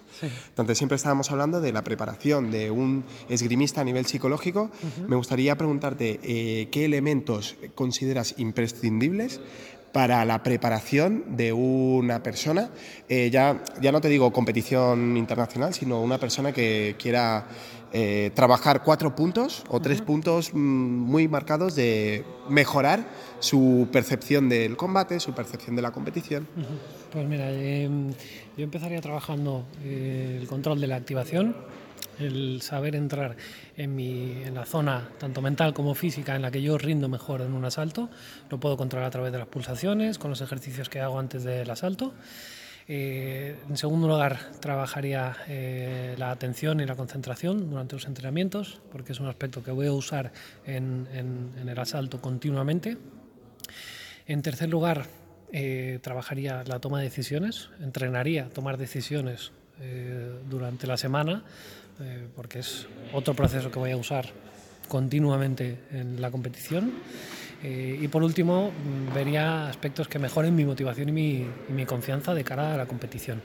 Entonces, 0.50 0.80
siempre 0.80 0.96
estábamos 0.96 1.30
hablando 1.30 1.62
de 1.62 1.72
la 1.72 1.84
preparación 1.84 2.50
de 2.50 2.72
un 2.72 3.06
esgrimista 3.30 3.82
a 3.82 3.84
nivel 3.84 4.08
psicológico. 4.08 4.72
Me 5.08 5.16
gustaría 5.16 5.56
preguntarte 5.56 6.20
eh, 6.24 6.70
qué 6.72 6.86
elementos 6.86 7.56
consideras 7.76 8.34
imprescindibles 8.38 9.40
para 9.98 10.24
la 10.26 10.44
preparación 10.44 11.24
de 11.36 11.52
una 11.52 12.22
persona, 12.22 12.70
eh, 13.10 13.32
ya, 13.32 13.64
ya 13.82 13.92
no 13.92 14.00
te 14.00 14.10
digo 14.10 14.32
competición 14.32 15.18
internacional, 15.18 15.74
sino 15.74 16.04
una 16.04 16.20
persona 16.20 16.52
que 16.52 16.96
quiera 17.00 17.48
eh, 17.92 18.30
trabajar 18.36 18.84
cuatro 18.84 19.16
puntos 19.16 19.64
o 19.70 19.80
tres 19.80 20.04
puntos 20.04 20.54
mm, 20.54 20.58
muy 20.60 21.28
marcados 21.28 21.74
de 21.74 22.24
mejorar 22.48 23.08
su 23.40 23.88
percepción 23.92 24.50
del 24.50 24.78
combate, 24.78 25.20
su 25.20 25.34
percepción 25.34 25.76
de 25.76 25.82
la 25.82 25.90
competición. 25.90 26.48
Pues 27.12 27.28
mira, 27.28 27.50
em, 27.52 28.12
yo 28.56 28.66
empezaría 28.66 29.02
trabajando 29.02 29.66
eh, 29.84 30.38
el 30.40 30.48
control 30.48 30.80
de 30.80 30.86
la 30.86 30.98
activación, 30.98 31.56
el 32.20 32.62
saber 32.62 32.96
entrar 32.96 33.38
en, 33.76 33.96
mi, 33.96 34.44
en 34.44 34.56
la 34.56 34.66
zona 34.66 35.10
tanto 35.20 35.42
mental 35.42 35.74
como 35.74 35.96
física 35.96 36.36
en 36.36 36.42
la 36.42 36.52
que 36.52 36.62
yo 36.62 36.78
rindo 36.78 37.10
mejor 37.10 37.42
en 37.42 37.54
un 37.54 37.66
asalto. 37.66 38.10
Lo 38.50 38.60
puedo 38.60 38.78
controlar 38.78 39.08
a 39.08 39.12
través 39.12 39.32
de 39.32 39.40
las 39.40 39.48
pulsaciones, 39.48 40.18
con 40.18 40.30
los 40.30 40.42
ejercicios 40.42 40.90
que 40.90 41.00
hago 41.00 41.20
antes 41.20 41.44
del 41.44 41.70
asalto. 41.70 42.14
Eh, 42.90 43.58
en 43.68 43.76
segundo 43.76 44.08
lugar, 44.08 44.40
trabajaría 44.62 45.36
eh, 45.50 46.16
la 46.18 46.32
atención 46.32 46.80
y 46.80 46.86
la 46.86 46.96
concentración 46.96 47.70
durante 47.70 47.96
los 47.96 48.06
entrenamientos, 48.06 48.80
porque 48.92 49.12
es 49.12 49.20
un 49.20 49.28
aspecto 49.28 49.62
que 49.62 49.72
voy 49.72 49.88
a 49.88 49.92
usar 49.92 50.32
en, 50.66 51.08
el 51.58 51.80
asalto 51.80 52.22
continuamente. 52.22 52.98
En 54.26 54.42
tercer 54.42 54.70
lugar, 54.70 55.06
eh, 55.52 56.00
trabajaría 56.02 56.64
la 56.66 56.80
toma 56.80 57.00
de 57.00 57.06
decisiones, 57.06 57.70
entrenaría 57.82 58.50
tomar 58.50 58.78
decisiones 58.78 59.52
durante 60.50 60.88
la 60.88 60.98
semana, 60.98 61.44
porque 62.36 62.60
es 62.60 62.88
otro 63.14 63.34
proceso 63.34 63.72
que 63.72 63.80
voy 63.80 63.92
a 63.92 63.98
usar 63.98 64.32
continuamente 64.88 65.80
en 65.92 66.22
la 66.22 66.32
competición. 66.32 66.92
Eh, 67.64 67.98
y 68.02 68.08
por 68.08 68.24
último, 68.24 68.72
mm, 68.72 69.14
vería 69.14 69.68
aspectos 69.68 70.08
que 70.08 70.20
mejoren 70.20 70.56
mi 70.56 70.64
motivación 70.64 71.10
y 71.10 71.46
mi, 71.70 71.86
confianza 71.86 72.34
de 72.34 72.44
cara 72.44 72.74
a 72.74 72.78
la 72.78 72.86
competición. 72.86 73.42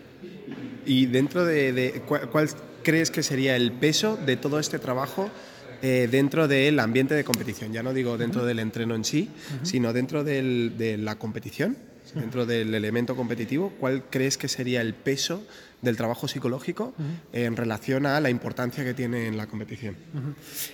¿Y 0.84 1.06
dentro 1.06 1.44
de, 1.44 2.02
cuál, 2.06 2.48
crees 2.82 3.10
que 3.10 3.22
sería 3.22 3.56
el 3.56 3.72
peso 3.72 4.16
de 4.16 4.36
todo 4.36 4.58
este 4.58 4.78
trabajo 4.78 5.30
eh, 5.80 6.08
dentro 6.10 6.46
del 6.46 6.78
ambiente 6.80 7.14
de 7.14 7.24
competición? 7.24 7.72
Ya 7.72 7.82
no 7.82 7.94
digo 7.94 8.18
dentro 8.18 8.44
del 8.44 8.58
entreno 8.58 8.94
en 8.94 9.04
sí, 9.04 9.30
sino 9.62 9.92
dentro 9.92 10.24
de 10.24 10.96
la 10.98 11.16
competición, 11.16 11.76
dentro 12.14 12.46
del 12.46 12.75
elemento 12.75 13.16
competitivo. 13.16 13.72
¿Cuál 13.81 14.05
crees 14.11 14.38
que 14.38 14.48
sería 14.48 14.81
el 14.81 14.94
peso 14.94 15.44
del 15.81 15.96
trabajo 15.96 16.29
psicológico 16.29 16.94
en 17.33 17.57
relación 17.57 18.07
a 18.07 18.20
la 18.20 18.31
importancia 18.31 18.85
que 18.85 18.94
tiene 18.94 19.27
en 19.27 19.37
la 19.37 19.46
competición? 19.46 19.96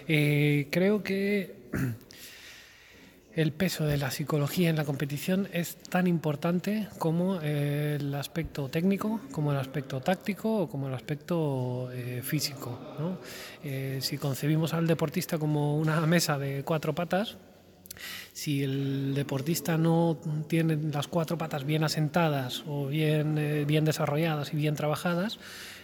Eh, 0.06 0.68
creo 0.70 1.02
que 1.02 1.56
el 3.34 3.52
peso 3.52 3.86
de 3.86 3.96
la 3.96 4.10
psicología 4.10 4.68
en 4.68 4.76
la 4.76 4.84
competición 4.84 5.48
es 5.52 5.76
tan 5.76 6.06
importante 6.06 6.88
como 6.98 7.40
el 7.40 8.14
aspecto 8.14 8.68
técnico, 8.68 9.20
como 9.32 9.52
el 9.52 9.58
aspecto 9.58 10.00
táctico 10.00 10.62
o 10.62 10.68
como 10.68 10.88
el 10.88 10.94
aspecto 10.94 11.90
eh, 11.92 12.20
físico. 12.22 12.78
Eh, 13.64 13.98
si 14.02 14.18
concebimos 14.18 14.74
al 14.74 14.86
deportista 14.86 15.38
como 15.38 15.78
una 15.78 16.00
mesa 16.06 16.38
de 16.38 16.64
cuatro 16.64 16.94
patas, 16.94 17.38
si 18.38 18.62
el 18.62 19.14
deportista 19.16 19.76
no 19.78 20.16
tiene 20.46 20.78
las 20.92 21.08
cuatro 21.08 21.36
patas 21.36 21.64
bien 21.64 21.82
asentadas 21.82 22.62
o 22.68 22.86
bien, 22.86 23.36
eh, 23.36 23.64
bien 23.64 23.84
desarrolladas 23.84 24.54
y 24.54 24.56
bien 24.56 24.76
trabajadas, 24.76 25.40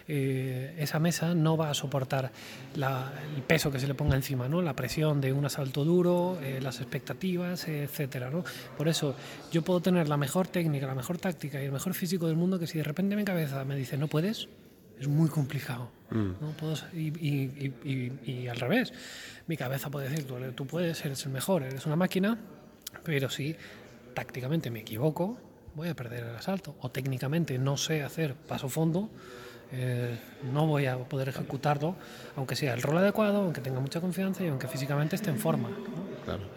eh, 0.07 0.73
esa 0.77 0.99
mesa 0.99 1.35
no 1.35 1.57
va 1.57 1.69
a 1.69 1.73
soportar 1.73 2.31
el 2.75 3.43
peso 3.43 3.73
que 3.73 3.79
se 3.81 3.87
le 3.87 3.93
ponga 3.93 4.15
encima, 4.15 4.47
¿no? 4.47 4.61
la 4.61 4.73
presión 4.73 5.19
de 5.19 5.33
un 5.33 5.43
asalto 5.43 5.83
duro, 5.83 6.39
eh, 6.41 6.61
las 6.61 6.79
expectativas, 6.79 7.67
etcétera. 7.67 8.29
¿no? 8.29 8.45
Por 8.77 8.87
eso 8.87 9.15
yo 9.51 9.61
puedo 9.61 9.81
tener 9.81 10.07
la 10.07 10.15
mejor 10.15 10.47
técnica, 10.47 10.87
la 10.87 10.95
mejor 10.95 11.17
táctica 11.17 11.61
y 11.61 11.65
el 11.65 11.73
mejor 11.73 11.93
físico 11.93 12.27
del 12.27 12.37
mundo 12.37 12.57
que 12.57 12.67
si 12.67 12.77
de 12.77 12.85
repente 12.85 13.17
mi 13.17 13.25
cabeza 13.25 13.65
me 13.65 13.75
dice 13.75 13.97
no 13.97 14.07
puedes, 14.07 14.47
es 14.99 15.07
muy 15.07 15.29
complicado. 15.29 15.89
Mm. 16.11 16.33
y, 16.93 18.47
al 18.47 18.57
revés, 18.57 18.93
mi 19.47 19.57
cabeza 19.57 19.89
puede 19.89 20.09
decir 20.09 20.27
tú, 20.27 20.35
tú 20.55 20.67
puedes, 20.67 21.03
eres 21.03 21.25
el 21.25 21.31
mejor, 21.31 21.63
eres 21.63 21.85
una 21.85 21.95
máquina, 21.95 22.37
pero 23.03 23.29
si 23.29 23.55
tácticamente 24.13 24.69
me 24.69 24.81
equivoco, 24.81 25.37
voy 25.75 25.89
a 25.89 25.95
perder 25.95 26.25
el 26.25 26.35
asalto. 26.35 26.75
O 26.81 26.89
técnicamente 26.89 27.57
no 27.57 27.77
sé 27.77 28.03
hacer 28.03 28.35
paso 28.35 28.69
fondo, 28.69 29.09
eh, 29.71 30.17
no 30.53 30.67
voy 30.67 30.85
a 30.85 30.97
poder 30.97 31.29
ejecutarlo, 31.29 31.95
aunque 32.35 32.55
sea 32.55 32.73
el 32.73 32.81
rol 32.81 32.97
adecuado, 32.97 33.41
aunque 33.41 33.61
tenga 33.61 33.79
mucha 33.79 33.99
confianza 33.99 34.43
y 34.43 34.47
aunque 34.47 34.67
físicamente 34.67 35.15
esté 35.15 35.29
en 35.31 35.39
forma. 35.39 35.69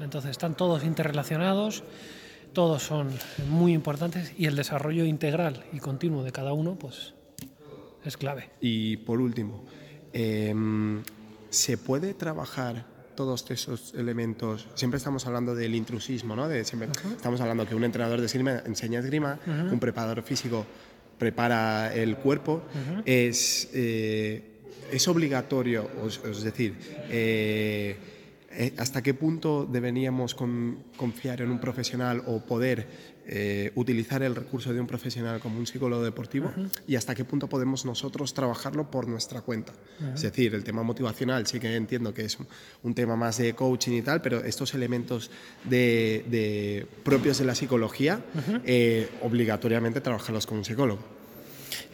Entonces 0.01 0.31
están 0.31 0.55
todos 0.55 0.85
interrelacionados, 0.85 1.85
todos 2.53 2.83
son 2.83 3.11
muy 3.49 3.73
importantes 3.73 4.33
y 4.39 4.47
el 4.47 4.57
desarrollo 4.57 5.05
integral 5.05 5.65
y 5.73 5.81
continuo 5.81 6.23
de 6.23 6.33
cada 6.33 6.53
uno 6.53 6.77
pues 6.77 7.15
es 8.05 8.17
clave. 8.17 8.51
Y 8.61 8.99
por 8.99 9.21
último, 9.21 9.65
em, 10.13 11.03
¿se 11.51 11.79
puede 11.79 12.15
trabajar 12.15 12.99
todos 13.19 13.51
esos 13.51 13.95
elementos, 13.95 14.69
siempre 14.75 14.99
estamos 14.99 15.27
hablando 15.27 15.53
del 15.53 15.75
intrusismo, 15.75 16.37
¿no? 16.37 16.47
De 16.47 16.65
siempre, 16.65 16.89
Estamos 17.17 17.41
hablando 17.41 17.67
que 17.67 17.75
un 17.75 17.83
entrenador 17.83 18.21
de 18.21 18.27
esgrima 18.27 18.63
enseña 18.65 19.01
esgrima, 19.01 19.41
un 19.45 19.81
preparador 19.81 20.23
físico 20.23 20.65
prepara 21.19 21.93
el 21.93 22.17
cuerpo, 22.17 22.63
es, 23.05 23.71
eh, 23.75 24.61
es 24.93 25.09
obligatorio, 25.09 25.91
es 26.07 26.43
decir, 26.45 26.77
eh, 27.11 27.97
hasta 28.77 29.03
qué 29.03 29.15
punto 29.15 29.69
deberíamos 29.71 30.35
confiar 30.35 31.43
en 31.43 31.51
un 31.51 31.61
profesional 31.61 32.23
o 32.27 32.41
poder 32.41 33.19
utilizar 33.75 34.23
el 34.23 34.35
recurso 34.35 34.73
de 34.73 34.81
un 34.81 34.87
profesional 34.87 35.39
como 35.39 35.59
un 35.59 35.67
psicólogo 35.67 36.03
deportivo 36.03 36.51
y 36.87 36.97
hasta 36.97 37.15
qué 37.15 37.25
punto 37.25 37.47
podemos 37.49 37.85
nosotros 37.85 38.33
trabajarlo 38.33 38.91
por 38.91 39.07
nuestra 39.07 39.43
cuenta. 39.43 39.75
Es 40.15 40.23
decir, 40.23 40.55
el 40.55 40.65
tema 40.65 40.83
motivacional 40.83 41.47
sí 41.47 41.61
que 41.61 41.75
entiendo 41.75 42.15
que 42.15 42.25
es 42.25 42.39
un, 42.83 42.95
tema 42.95 43.17
más 43.17 43.39
de 43.39 43.55
coaching 43.55 43.93
y 43.93 44.03
tal, 44.03 44.23
pero 44.23 44.43
estos 44.43 44.75
elementos 44.75 45.31
de, 45.65 46.87
propios 47.05 47.39
de 47.39 47.45
la 47.45 47.55
psicología, 47.55 48.25
obligatoriamente 49.23 50.01
trabajarlos 50.01 50.47
con 50.47 50.59
un 50.59 50.65
psicólogo. 50.65 51.18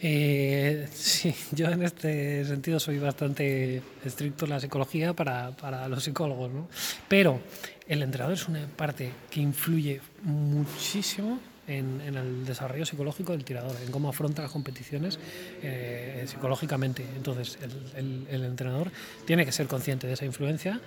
Eh, 0.01 0.87
sí, 0.93 1.33
yo 1.51 1.67
en 1.67 1.83
este 1.83 2.45
sentido 2.45 2.79
soy 2.79 2.99
bastante 2.99 3.81
estricto 4.03 4.45
en 4.45 4.51
la 4.51 4.59
psicología 4.59 5.13
para, 5.13 5.51
para 5.51 5.87
los 5.87 6.03
psicólogos, 6.03 6.51
¿no? 6.51 6.67
Pero 7.07 7.39
el 7.87 8.01
entrenador 8.01 8.33
es 8.33 8.47
una 8.47 8.65
parte 8.67 9.11
que 9.29 9.41
influye 9.41 10.01
muchísimo 10.23 11.39
en, 11.67 12.01
en, 12.01 12.15
el 12.15 12.45
desarrollo 12.45 12.85
psicológico 12.85 13.31
del 13.31 13.43
tirador, 13.43 13.75
en 13.83 13.91
cómo 13.91 14.09
afronta 14.09 14.43
las 14.43 14.51
competiciones 14.51 15.19
eh, 15.63 16.23
psicológicamente. 16.27 17.03
Entonces, 17.15 17.57
el, 17.95 18.27
el, 18.29 18.43
entrenador 18.43 18.91
tiene 19.25 19.45
que 19.45 19.51
ser 19.51 19.67
consciente 19.67 20.05
de 20.05 20.13
esa 20.13 20.25
influencia, 20.25 20.79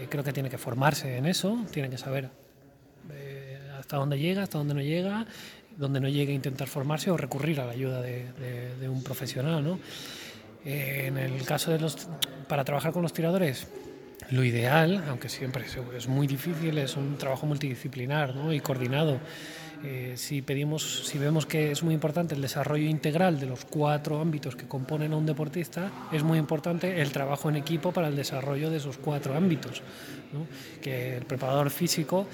eh, 0.00 0.06
creo 0.10 0.22
que 0.22 0.32
tiene 0.32 0.50
que 0.50 0.58
formarse 0.58 1.16
en 1.16 1.26
eso, 1.26 1.64
tiene 1.72 1.88
que 1.88 1.98
saber 1.98 2.28
hasta 3.90 3.96
dónde 3.96 4.18
llega, 4.18 4.44
hasta 4.44 4.58
dónde 4.58 4.74
no 4.74 4.82
llega, 4.82 5.26
donde 5.76 6.00
no 6.00 6.08
llegue 6.08 6.32
a 6.32 6.34
intentar 6.34 6.68
formarse 6.68 7.10
o 7.10 7.16
recurrir 7.16 7.60
a 7.60 7.66
la 7.66 7.72
ayuda 7.72 8.02
de, 8.02 8.88
un 8.88 9.02
profesional. 9.02 9.62
¿no? 9.64 9.78
Eh, 10.64 11.04
en 11.06 11.18
el 11.18 11.42
caso 11.44 11.70
de 11.70 11.80
los, 11.80 12.08
para 12.48 12.64
trabajar 12.64 12.92
con 12.92 13.02
los 13.02 13.12
tiradores, 13.12 13.68
lo 14.30 14.44
ideal, 14.44 15.04
aunque 15.08 15.28
siempre 15.28 15.64
es 15.96 16.08
muy 16.08 16.26
difícil, 16.26 16.78
es 16.78 16.96
un 16.96 17.16
trabajo 17.16 17.46
multidisciplinar 17.46 18.34
¿no? 18.34 18.52
y 18.52 18.60
coordinado 18.60 19.18
eh, 19.82 20.12
si 20.16 20.42
pedimos, 20.42 21.06
si 21.06 21.16
vemos 21.16 21.46
que 21.46 21.70
es 21.70 21.82
muy 21.82 21.94
importante 21.94 22.34
el 22.34 22.42
desarrollo 22.42 22.86
integral 22.86 23.40
de 23.40 23.46
los 23.46 23.64
cuatro 23.64 24.20
ámbitos 24.20 24.54
que 24.54 24.68
componen 24.68 25.14
a 25.14 25.16
un 25.16 25.24
deportista, 25.24 25.90
es 26.12 26.22
muy 26.22 26.38
importante 26.38 27.00
el 27.00 27.12
trabajo 27.12 27.48
en 27.48 27.56
equipo 27.56 27.90
para 27.90 28.08
el 28.08 28.16
desarrollo 28.16 28.68
de 28.70 28.76
esos 28.76 28.98
cuatro 28.98 29.34
ámbitos. 29.34 29.82
Que 30.80 31.16
el 31.16 31.24
preparador 31.24 31.70
físico 31.70 32.26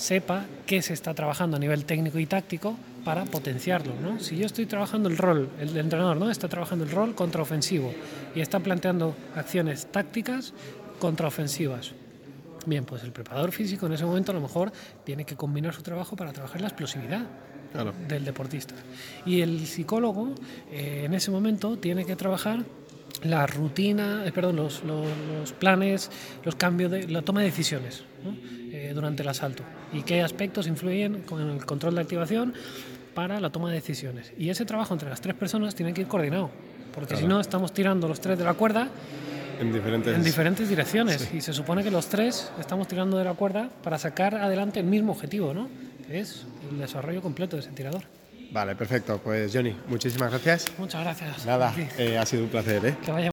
sepa 0.00 0.46
qué 0.66 0.80
se 0.80 0.94
está 0.94 1.12
trabajando 1.12 1.58
a 1.58 1.60
nivel 1.60 1.84
técnico 1.84 2.18
y 2.18 2.24
táctico 2.24 2.74
para 3.04 3.26
potenciarlo. 3.26 3.92
¿no? 4.00 4.18
Si 4.18 4.36
yo 4.36 4.46
estoy 4.46 4.64
trabajando 4.64 5.10
el 5.10 5.18
rol, 5.18 5.50
el 5.60 5.76
entrenador 5.76 6.16
¿no? 6.16 6.30
está 6.30 6.48
trabajando 6.48 6.84
el 6.84 6.90
rol 6.90 7.14
contraofensivo 7.14 7.92
y 8.34 8.40
está 8.40 8.60
planteando 8.60 9.14
acciones 9.36 9.86
tácticas 9.92 10.54
contraofensivas. 10.98 11.92
Bien, 12.64 12.84
pues 12.84 13.04
el 13.04 13.12
preparador 13.12 13.52
físico 13.52 13.86
en 13.86 13.92
ese 13.92 14.06
momento 14.06 14.32
a 14.32 14.34
lo 14.34 14.40
mejor 14.40 14.72
tiene 15.04 15.24
que 15.24 15.36
combinar 15.36 15.74
su 15.74 15.82
trabajo 15.82 16.16
para 16.16 16.32
trabajar 16.32 16.62
la 16.62 16.68
explosividad 16.68 17.26
del 18.08 18.24
deportista. 18.24 18.74
Y 19.26 19.42
el 19.42 19.66
psicólogo 19.66 20.34
eh, 20.72 21.02
en 21.04 21.14
ese 21.14 21.30
momento 21.30 21.76
tiene 21.76 22.04
que 22.06 22.16
trabajar 22.16 22.64
la 23.22 23.46
rutina, 23.46 24.24
eh, 24.24 24.32
perdón, 24.32 24.56
los, 24.56 24.82
los, 24.82 25.52
planes, 25.52 26.10
los 26.44 26.54
cambios 26.54 26.90
de 26.90 27.06
la 27.08 27.22
toma 27.22 27.40
de 27.40 27.46
decisiones 27.46 28.04
eh, 28.80 28.92
durante 28.94 29.22
el 29.22 29.28
asalto 29.28 29.62
y 29.92 30.02
qué 30.02 30.22
aspectos 30.22 30.66
influyen 30.66 31.22
con 31.22 31.50
el 31.50 31.66
control 31.66 31.94
de 31.96 32.00
activación 32.00 32.54
para 33.14 33.38
la 33.38 33.50
toma 33.50 33.68
de 33.68 33.74
decisiones. 33.74 34.32
Y 34.38 34.48
ese 34.48 34.64
trabajo 34.64 34.94
entre 34.94 35.10
las 35.10 35.20
tres 35.20 35.34
personas 35.34 35.74
tiene 35.74 35.92
que 35.92 36.00
ir 36.00 36.06
coordinado, 36.06 36.50
porque 36.94 37.16
si 37.16 37.26
no 37.26 37.40
estamos 37.40 37.74
tirando 37.74 38.08
los 38.08 38.20
tres 38.20 38.38
de 38.38 38.44
la 38.44 38.54
cuerda 38.54 38.88
en 39.60 39.70
diferentes, 39.72 40.16
en 40.16 40.24
diferentes 40.24 40.68
direcciones. 40.68 41.28
Y 41.34 41.42
se 41.42 41.52
supone 41.52 41.84
que 41.84 41.90
los 41.90 42.06
tres 42.06 42.50
estamos 42.58 42.88
tirando 42.88 43.18
de 43.18 43.24
la 43.24 43.34
cuerda 43.34 43.68
para 43.82 43.98
sacar 43.98 44.34
adelante 44.34 44.80
el 44.80 44.86
mismo 44.86 45.12
objetivo, 45.12 45.52
¿no? 45.52 45.68
que 46.06 46.20
es 46.20 46.46
el 46.70 46.78
desarrollo 46.78 47.20
completo 47.20 47.56
de 47.56 47.62
ese 47.62 47.72
tirador. 47.72 48.04
Vale, 48.50 48.74
perfecto. 48.74 49.20
Pues 49.22 49.52
Johnny, 49.52 49.76
muchísimas 49.88 50.30
gracias. 50.30 50.72
Muchas 50.78 51.02
gracias. 51.02 51.44
Nada, 51.44 51.74
eh, 51.98 52.16
ha 52.16 52.24
sido 52.24 52.44
un 52.44 52.48
placer. 52.48 52.84
¿eh? 52.86 52.96
Que 53.04 53.12
vaya. 53.12 53.30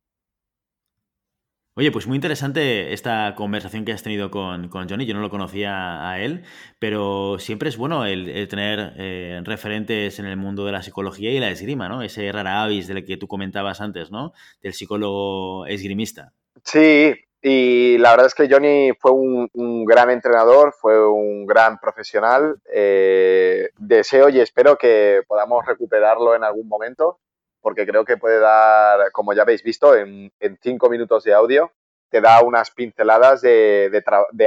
Oye, 1.80 1.92
pues 1.92 2.08
muy 2.08 2.16
interesante 2.16 2.92
esta 2.92 3.36
conversación 3.36 3.86
que 3.86 3.92
has 3.92 4.02
tenido 4.02 4.32
con, 4.32 4.72
Johnny. 4.72 5.06
Yo 5.06 5.14
no 5.14 5.22
lo 5.22 5.30
conocía 5.30 6.10
a 6.10 6.20
él, 6.20 6.44
pero 6.80 7.38
siempre 7.38 7.70
es 7.70 7.78
bueno 7.78 8.04
el, 8.04 8.48
tener 8.48 8.94
eh, 8.98 9.40
referentes 9.44 10.18
en 10.18 10.26
el 10.26 10.38
mundo 10.38 10.66
de 10.66 10.72
la 10.72 10.82
psicología 10.82 11.30
y 11.30 11.40
la 11.40 11.52
esgrima, 11.52 11.88
¿no? 11.88 12.02
Ese 12.02 12.32
rara 12.32 12.64
avis 12.64 12.88
del 12.88 13.06
que 13.06 13.18
tú 13.18 13.28
comentabas 13.28 13.80
antes, 13.80 14.10
¿no? 14.10 14.34
Del 14.64 14.74
psicólogo 14.74 15.68
esgrimista. 15.68 16.34
Sí, 16.64 17.14
y 17.44 18.00
la 18.00 18.10
verdad 18.10 18.26
es 18.26 18.34
que 18.34 18.50
Johnny 18.50 18.94
fue 19.00 19.12
un, 19.12 19.86
gran 19.86 20.10
entrenador, 20.10 20.74
fue 20.74 21.08
un 21.08 21.46
gran 21.46 21.78
profesional. 21.78 22.60
Eh, 22.74 23.70
deseo 23.78 24.30
y 24.30 24.40
espero 24.40 24.80
que 24.80 25.22
podamos 25.28 25.64
recuperarlo 25.68 26.34
en 26.34 26.44
algún 26.44 26.68
momento 26.68 27.20
porque 27.68 27.86
creo 27.86 28.06
que 28.06 28.16
puede 28.16 28.40
dar, 28.40 29.12
como 29.12 29.34
ya 29.34 29.42
habéis 29.42 29.62
visto, 29.62 29.94
en, 29.94 30.32
cinco 30.62 30.90
minutos 30.90 31.26
de 31.26 31.34
audio, 31.34 31.74
te 32.10 32.22
da 32.22 32.40
unas 32.42 32.72
pinceladas 32.72 33.42
de, 33.42 33.92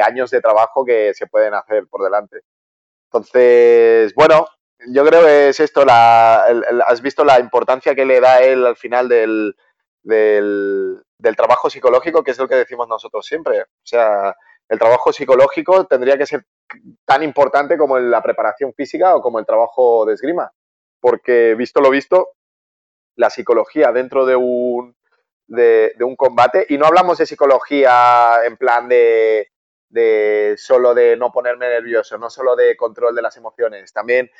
años 0.02 0.30
de 0.30 0.40
trabajo 0.40 0.86
que 0.86 1.12
se 1.12 1.26
pueden 1.26 1.52
hacer 1.52 1.86
por 1.86 2.02
delante. 2.02 2.40
Entonces, 3.12 4.14
bueno, 4.14 4.46
yo 4.88 5.04
creo 5.04 5.22
que 5.22 5.50
es 5.50 5.60
esto, 5.60 5.84
has 5.86 7.02
visto 7.02 7.22
la 7.22 7.38
importancia 7.38 7.94
que 7.94 8.06
le 8.06 8.20
da 8.20 8.40
él 8.40 8.64
al 8.64 8.76
final 8.76 9.06
del, 9.06 9.54
trabajo 11.36 11.68
psicológico, 11.68 12.24
que 12.24 12.30
es 12.30 12.38
lo 12.38 12.48
que 12.48 12.54
decimos 12.54 12.88
nosotros 12.88 13.26
siempre. 13.26 13.60
O 13.60 13.66
sea, 13.84 14.34
el 14.66 14.78
trabajo 14.78 15.12
psicológico 15.12 15.84
tendría 15.84 16.16
que 16.16 16.24
ser 16.24 16.46
tan 17.04 17.22
importante 17.22 17.76
como 17.76 17.98
la 17.98 18.22
preparación 18.22 18.72
física 18.72 19.14
o 19.14 19.20
como 19.20 19.38
el 19.38 19.44
trabajo 19.44 20.06
de 20.06 20.14
esgrima. 20.14 20.50
Porque, 21.02 21.54
visto 21.54 21.82
lo 21.82 21.90
visto, 21.90 22.30
la 23.20 23.30
psicología 23.30 23.92
dentro 23.92 24.24
de 24.24 24.34
un, 24.34 24.96
de, 25.46 25.94
un 26.00 26.16
combate. 26.16 26.66
Y 26.70 26.78
no 26.78 26.86
hablamos 26.86 27.18
de 27.18 27.26
psicología 27.26 28.44
en 28.44 28.56
plan 28.56 28.88
de, 28.88 29.48
de 29.90 30.54
solo 30.56 30.94
de 30.94 31.16
no 31.18 31.30
ponerme 31.30 31.68
nervioso, 31.68 32.16
no 32.16 32.30
solo 32.30 32.56
de 32.56 32.76
control 32.76 33.14
de 33.14 33.22
las 33.22 33.36
emociones. 33.36 33.92
También 33.92 34.30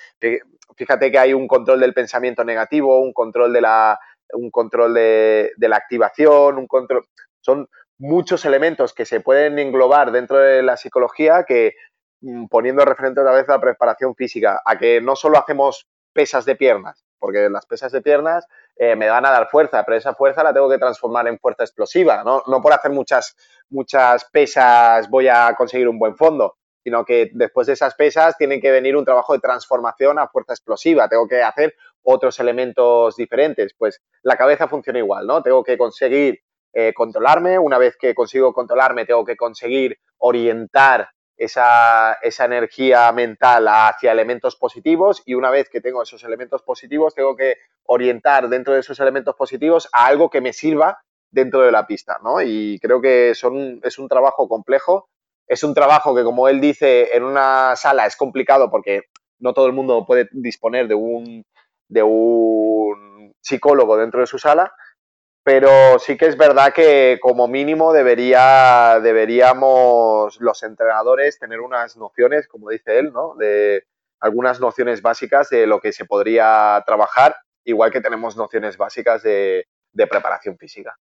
fíjate 0.77 1.11
que 1.13 1.19
hay 1.19 1.35
un 1.35 1.47
control 1.47 1.81
del 1.81 1.93
pensamiento 1.93 2.43
negativo, 2.43 3.01
un 3.01 3.13
control 3.13 3.53
de 3.53 3.61
la, 3.61 3.99
un 4.33 4.51
control 4.51 4.95
de, 4.95 5.53
la 5.59 5.77
activación, 5.77 6.57
un 6.57 6.67
control. 6.67 7.05
Son 7.41 7.69
muchos 7.99 8.47
elementos 8.47 8.95
que 8.95 9.05
se 9.05 9.21
pueden 9.21 9.59
englobar 9.59 10.13
dentro 10.13 10.39
de 10.39 10.63
la 10.63 10.79
psicología 10.79 11.45
que 11.47 11.75
mm, 12.23 12.47
poniendo 12.47 12.83
referente 12.87 13.21
otra 13.21 13.35
vez 13.35 13.47
a 13.51 13.53
la 13.53 13.61
preparación 13.61 14.15
física, 14.15 14.63
a 14.65 14.79
que 14.79 15.03
no 15.03 15.17
solo 15.17 15.39
hacemos 15.39 15.87
pesas 16.15 16.47
de 16.47 16.57
piernas, 16.57 17.05
porque 17.19 17.49
las 17.51 17.67
pesas 17.67 17.93
de 17.93 18.03
piernas 18.03 18.47
eh, 18.83 18.97
me 18.97 19.11
van 19.11 19.27
a 19.27 19.31
dar 19.31 19.47
fuerza, 19.51 19.85
pero 19.85 19.99
esa 19.99 20.15
fuerza 20.15 20.43
la 20.43 20.55
tengo 20.55 20.71
que 20.71 20.79
transformar 20.79 21.29
en 21.29 21.39
fuerza 21.39 21.65
explosiva, 21.65 22.25
¿no? 22.25 22.43
No 22.47 22.63
por 22.63 22.73
hacer 22.73 22.91
muchas, 22.91 23.37
muchas 23.69 24.25
pesas 24.31 25.11
voy 25.11 25.29
a 25.29 25.55
conseguir 25.55 25.87
un 25.87 25.99
buen 25.99 26.17
fondo, 26.17 26.57
sino 26.83 27.05
que 27.05 27.29
después 27.35 27.67
de 27.67 27.75
esas 27.75 27.95
pesas 27.95 28.39
tiene 28.39 28.59
que 28.59 28.71
venir 28.71 28.97
un 28.97 29.05
trabajo 29.05 29.35
de 29.35 29.39
transformación 29.41 30.19
a 30.19 30.29
fuerza 30.29 30.55
explosiva, 30.55 31.11
tengo 31.11 31.29
que 31.29 31.43
hacer 31.43 31.75
otros 32.03 32.41
elementos 32.41 33.17
diferentes, 33.17 33.75
pues 33.77 34.01
la 34.23 34.39
cabeza 34.39 34.67
funciona 34.67 34.99
igual, 34.99 35.27
¿no? 35.27 35.43
Tengo 35.43 35.63
que 35.63 35.77
conseguir 35.77 36.41
eh, 36.73 36.95
controlarme, 36.95 37.59
una 37.59 37.77
vez 37.77 37.99
que 38.01 38.15
consigo 38.15 38.55
controlarme 38.55 39.05
tengo 39.05 39.27
que 39.27 39.37
conseguir 39.37 39.99
orientar 40.17 41.11
esa, 41.37 42.15
esa, 42.23 42.45
energía 42.45 43.11
mental 43.13 43.67
hacia 43.69 44.13
elementos 44.13 44.57
positivos 44.57 45.23
y 45.25 45.35
una 45.35 45.51
vez 45.51 45.69
que 45.71 45.81
tengo 45.81 46.03
esos 46.03 46.23
elementos 46.23 46.63
positivos, 46.63 47.15
tengo 47.15 47.35
que 47.35 47.57
orientar 47.93 48.49
dentro 48.49 48.73
de 48.73 48.81
esos 48.81 49.01
elementos 49.01 49.35
positivos 49.35 49.89
a 49.93 50.07
algo 50.07 50.31
que 50.31 50.41
me 50.41 50.53
sirva 50.53 51.01
dentro 51.29 51.61
de 51.63 51.73
la 51.73 51.87
pista, 51.87 52.21
¿no? 52.23 52.41
Y 52.41 52.79
creo 52.81 53.01
que 53.01 53.35
son, 53.35 53.81
es 53.83 53.99
un 53.99 54.09
trabajo 54.09 54.49
complejo, 54.49 55.09
es 55.49 55.65
un 55.65 55.75
trabajo 55.75 56.15
que, 56.15 56.23
como 56.23 56.47
él 56.47 56.61
dice, 56.61 57.17
en 57.17 57.25
una 57.25 57.75
sala 57.75 58.07
es 58.07 58.15
complicado 58.15 58.71
porque 58.71 59.03
no 59.41 59.53
todo 59.55 59.67
el 59.67 59.73
mundo 59.73 60.07
puede 60.07 60.29
disponer 60.31 60.87
de 60.87 60.95
un, 60.95 61.45
de 61.89 62.03
un 62.05 63.33
psicólogo 63.41 63.97
dentro 63.97 64.21
de 64.21 64.29
su 64.29 64.39
sala, 64.39 64.73
pero 65.43 65.99
sí 65.99 66.17
que 66.17 66.27
es 66.27 66.37
verdad 66.37 66.73
que 66.73 67.19
como 67.21 67.49
mínimo 67.49 67.93
debería, 67.93 69.01
deberíamos 69.03 70.41
los 70.41 70.63
entrenadores 70.63 71.41
tener 71.41 71.59
unas 71.59 71.97
nociones, 71.97 72.47
como 72.47 72.71
dice 72.71 73.01
él, 73.01 73.13
¿no? 73.13 73.35
De 73.37 73.83
algunas 74.21 74.61
nociones 74.61 75.03
básicas 75.03 75.51
de 75.51 75.67
lo 75.67 75.81
que 75.81 75.93
se 75.93 76.05
podría 76.05 76.81
trabajar, 76.87 77.35
igual 77.71 77.91
que 77.91 78.01
tenemos 78.01 78.37
nociones 78.37 78.77
básicas 78.77 79.23
de, 79.23 79.67
preparación 80.09 80.57
física. 80.59 80.97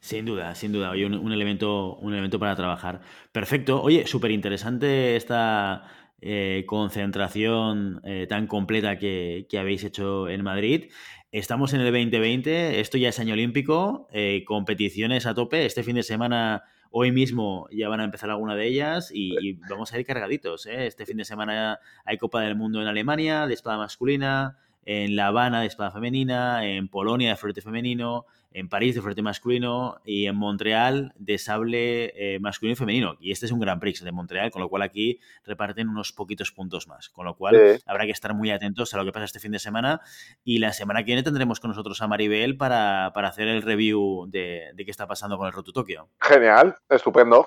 Sin 0.00 0.24
duda, 0.24 0.54
sin 0.54 0.72
duda. 0.72 0.90
Oye, 0.90 1.04
un, 1.04 1.32
elemento, 1.32 1.96
un 1.96 2.12
elemento 2.12 2.38
para 2.38 2.56
trabajar. 2.56 3.02
Perfecto. 3.32 3.82
Oye, 3.82 4.06
súper 4.06 4.30
interesante 4.30 5.14
esta 5.14 5.84
eh, 6.22 6.64
concentración 6.66 8.00
eh, 8.04 8.26
tan 8.26 8.46
completa 8.46 8.98
que, 8.98 9.46
habéis 9.58 9.84
hecho 9.84 10.28
en 10.28 10.42
Madrid. 10.42 10.90
Estamos 11.32 11.74
en 11.74 11.80
el 11.80 11.92
2020, 11.92 12.80
esto 12.80 12.98
ya 12.98 13.10
es 13.10 13.20
año 13.20 13.34
olímpico, 13.34 14.08
eh, 14.10 14.42
competiciones 14.46 15.26
a 15.26 15.34
tope. 15.34 15.66
Este 15.66 15.82
fin 15.82 15.96
de 15.96 16.02
semana, 16.02 16.64
hoy 16.90 17.12
mismo, 17.12 17.68
ya 17.70 17.88
van 17.88 18.00
a 18.00 18.04
empezar 18.04 18.30
alguna 18.30 18.54
de 18.54 18.66
ellas 18.66 19.10
y, 19.14 19.54
vamos 19.68 19.92
a 19.92 19.98
ir 19.98 20.06
cargaditos. 20.06 20.66
¿eh? 20.66 20.86
Este 20.86 21.06
fin 21.06 21.16
de 21.16 21.24
semana 21.24 21.78
hay 22.04 22.18
Copa 22.18 22.42
del 22.42 22.56
Mundo 22.56 22.80
en 22.82 22.88
Alemania, 22.88 23.46
de 23.46 23.54
espada 23.54 23.78
masculina, 23.78 24.58
en 24.84 25.16
La 25.16 25.28
Habana 25.28 25.60
de 25.60 25.66
espada 25.66 25.90
femenina, 25.90 26.66
en 26.66 26.88
Polonia 26.88 27.30
de 27.30 27.36
florete 27.36 27.62
femenino, 27.62 28.26
en 28.52 28.68
París 28.68 28.94
de 28.94 29.00
fuerte 29.00 29.22
masculino 29.22 30.00
y 30.04 30.26
en 30.26 30.36
Montreal 30.36 31.12
de 31.16 31.38
sable 31.38 32.12
eh, 32.16 32.38
masculino 32.40 32.72
y 32.72 32.76
femenino. 32.76 33.16
Y 33.20 33.30
este 33.30 33.46
es 33.46 33.52
un 33.52 33.60
Gran 33.60 33.78
Prix 33.78 34.02
de 34.02 34.12
Montreal, 34.12 34.50
con 34.50 34.60
lo 34.60 34.68
cual 34.68 34.82
aquí 34.82 35.20
reparten 35.44 35.88
unos 35.88 36.12
poquitos 36.12 36.50
puntos 36.50 36.88
más. 36.88 37.08
Con 37.08 37.26
lo 37.26 37.36
cual 37.36 37.80
habrá 37.86 38.04
que 38.06 38.10
estar 38.12 38.34
muy 38.34 38.50
atentos 38.50 38.92
a 38.94 38.96
lo 38.96 39.04
que 39.04 39.12
pasa 39.12 39.24
este 39.24 39.40
fin 39.40 39.52
de 39.52 39.58
semana. 39.58 40.00
Y 40.44 40.58
la 40.58 40.72
semana 40.72 41.00
que 41.00 41.06
viene 41.06 41.22
tendremos 41.22 41.60
con 41.60 41.70
nosotros 41.70 42.00
a 42.02 42.08
Maribel 42.08 42.56
para, 42.56 43.06
hacer 43.06 43.48
el 43.48 43.62
review 43.62 44.26
de, 44.28 44.72
qué 44.76 44.90
está 44.90 45.06
pasando 45.06 45.38
con 45.38 45.46
el 45.46 45.52
Roto 45.52 45.72
Tokio. 45.72 46.08
Genial, 46.20 46.74
estupendo. 46.88 47.46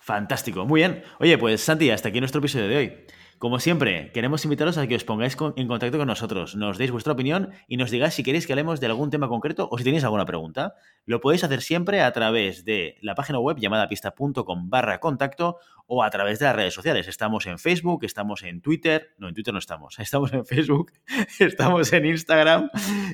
Fantástico, 0.00 0.66
muy 0.66 0.82
bien. 0.82 1.02
Oye, 1.18 1.36
pues 1.38 1.62
Santi, 1.62 1.90
hasta 1.90 2.10
aquí 2.10 2.20
nuestro 2.20 2.38
episodio 2.38 2.68
de 2.68 2.76
hoy. 2.76 3.06
Como 3.38 3.60
siempre, 3.60 4.12
queremos 4.14 4.42
invitaros 4.44 4.78
a 4.78 4.86
que 4.86 4.96
os 4.96 5.04
pongáis 5.04 5.36
en 5.56 5.68
contacto 5.68 5.98
con 5.98 6.06
nosotros, 6.06 6.56
nos 6.56 6.78
deis 6.78 6.90
vuestra 6.90 7.12
opinión 7.12 7.50
y 7.68 7.76
nos 7.76 7.90
digáis 7.90 8.14
si 8.14 8.22
queréis 8.22 8.46
que 8.46 8.54
hablemos 8.54 8.80
de 8.80 8.86
algún 8.86 9.10
tema 9.10 9.28
concreto 9.28 9.68
o 9.70 9.76
si 9.76 9.84
tenéis 9.84 10.04
alguna 10.04 10.24
pregunta. 10.24 10.74
Lo 11.04 11.20
podéis 11.20 11.44
hacer 11.44 11.60
siempre 11.60 12.00
a 12.00 12.10
través 12.12 12.64
de 12.64 12.96
la 13.02 13.14
página 13.14 13.38
web 13.38 13.58
llamada 13.58 13.88
pista.com 13.88 14.70
barra 14.70 15.00
contacto 15.00 15.58
o 15.86 16.02
a 16.02 16.10
través 16.10 16.38
de 16.38 16.46
las 16.46 16.56
redes 16.56 16.74
sociales. 16.74 17.08
Estamos 17.08 17.46
en 17.46 17.58
Facebook, 17.58 18.04
estamos 18.04 18.42
en 18.42 18.60
Twitter, 18.60 19.14
no, 19.18 19.28
en 19.28 19.34
Twitter 19.34 19.52
no 19.52 19.58
estamos, 19.58 19.96
estamos 19.98 20.32
en 20.32 20.46
Facebook, 20.46 20.92
estamos 21.38 21.92
en 21.92 22.06
Instagram 22.06 22.70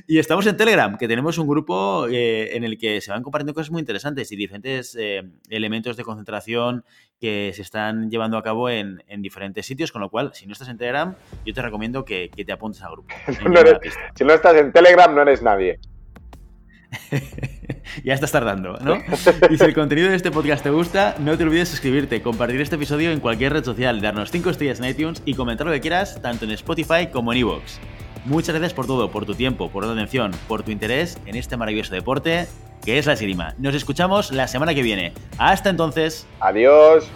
y 0.07 0.19
estamos 0.19 0.47
en 0.47 0.55
Telegram, 0.55 0.97
que 0.97 1.07
tenemos 1.09 1.37
un 1.37 1.47
grupo 1.47 2.07
eh, 2.07 2.55
en 2.55 2.63
el 2.63 2.77
que 2.77 3.01
se 3.01 3.11
van 3.11 3.23
compartiendo 3.23 3.53
cosas 3.53 3.71
muy 3.71 3.81
interesantes 3.81 4.31
y 4.31 4.37
diferentes 4.37 4.95
eh, 4.97 5.23
elementos 5.49 5.97
de 5.97 6.03
concentración 6.03 6.85
que 7.23 7.53
se 7.55 7.61
están 7.61 8.09
llevando 8.09 8.37
a 8.37 8.43
cabo 8.43 8.69
en, 8.69 9.01
diferentes 9.19 9.65
sitios, 9.65 9.93
con 9.93 10.01
lo 10.01 10.09
cual, 10.13 10.31
si 10.33 10.45
no 10.45 10.53
estás 10.53 10.69
en 10.69 10.77
Telegram, 10.77 11.15
yo 11.43 11.53
te 11.55 11.61
recomiendo 11.63 12.05
que, 12.05 12.29
te 12.29 12.51
apuntes 12.51 12.83
al 12.83 12.91
grupo. 12.91 13.13
si 14.15 14.23
no 14.23 14.33
estás 14.33 14.55
en 14.55 14.71
Telegram, 14.71 15.13
no 15.13 15.23
eres 15.23 15.41
nadie. 15.41 15.79
ya 18.03 18.13
estás 18.13 18.31
tardando, 18.31 18.77
¿no? 18.77 18.93
Y 19.49 19.57
si 19.57 19.63
el 19.63 19.73
contenido 19.73 20.09
de 20.09 20.15
este 20.15 20.29
podcast 20.29 20.61
te 20.61 20.69
gusta, 20.69 21.15
no 21.17 21.35
te 21.35 21.43
olvides 21.43 21.69
suscribirte, 21.69 22.21
compartir 22.21 22.61
este 22.61 22.75
episodio 22.75 23.09
en 23.09 23.21
cualquier 23.21 23.53
red 23.53 23.63
social, 23.63 24.01
darnos 24.01 24.29
5 24.29 24.51
estrellas 24.51 24.79
en 24.79 24.85
iTunes 24.85 25.23
y 25.25 25.33
comentar 25.33 25.65
lo 25.65 25.73
que 25.73 25.81
quieras, 25.81 26.21
tanto 26.21 26.45
en 26.45 26.51
Spotify 26.51 27.07
como 27.11 27.33
en 27.33 27.39
Evox. 27.39 27.79
Muchas 28.25 28.53
gracias 28.53 28.75
por 28.75 28.85
todo, 28.85 29.09
por 29.09 29.25
tu 29.25 29.33
tiempo, 29.33 29.71
por 29.71 29.83
tu 29.83 29.89
atención, 29.89 30.29
por 30.47 30.61
tu 30.61 30.69
interés 30.69 31.17
en 31.25 31.35
este 31.35 31.57
maravilloso 31.57 31.91
deporte 31.91 32.45
que 32.85 32.99
es 32.99 33.07
la 33.07 33.13
esgrima. 33.13 33.55
Nos 33.57 33.73
escuchamos 33.73 34.31
la 34.31 34.47
semana 34.47 34.75
que 34.75 34.83
viene. 34.83 35.13
Hasta 35.39 35.71
entonces. 35.71 36.27
Adiós. 36.39 37.09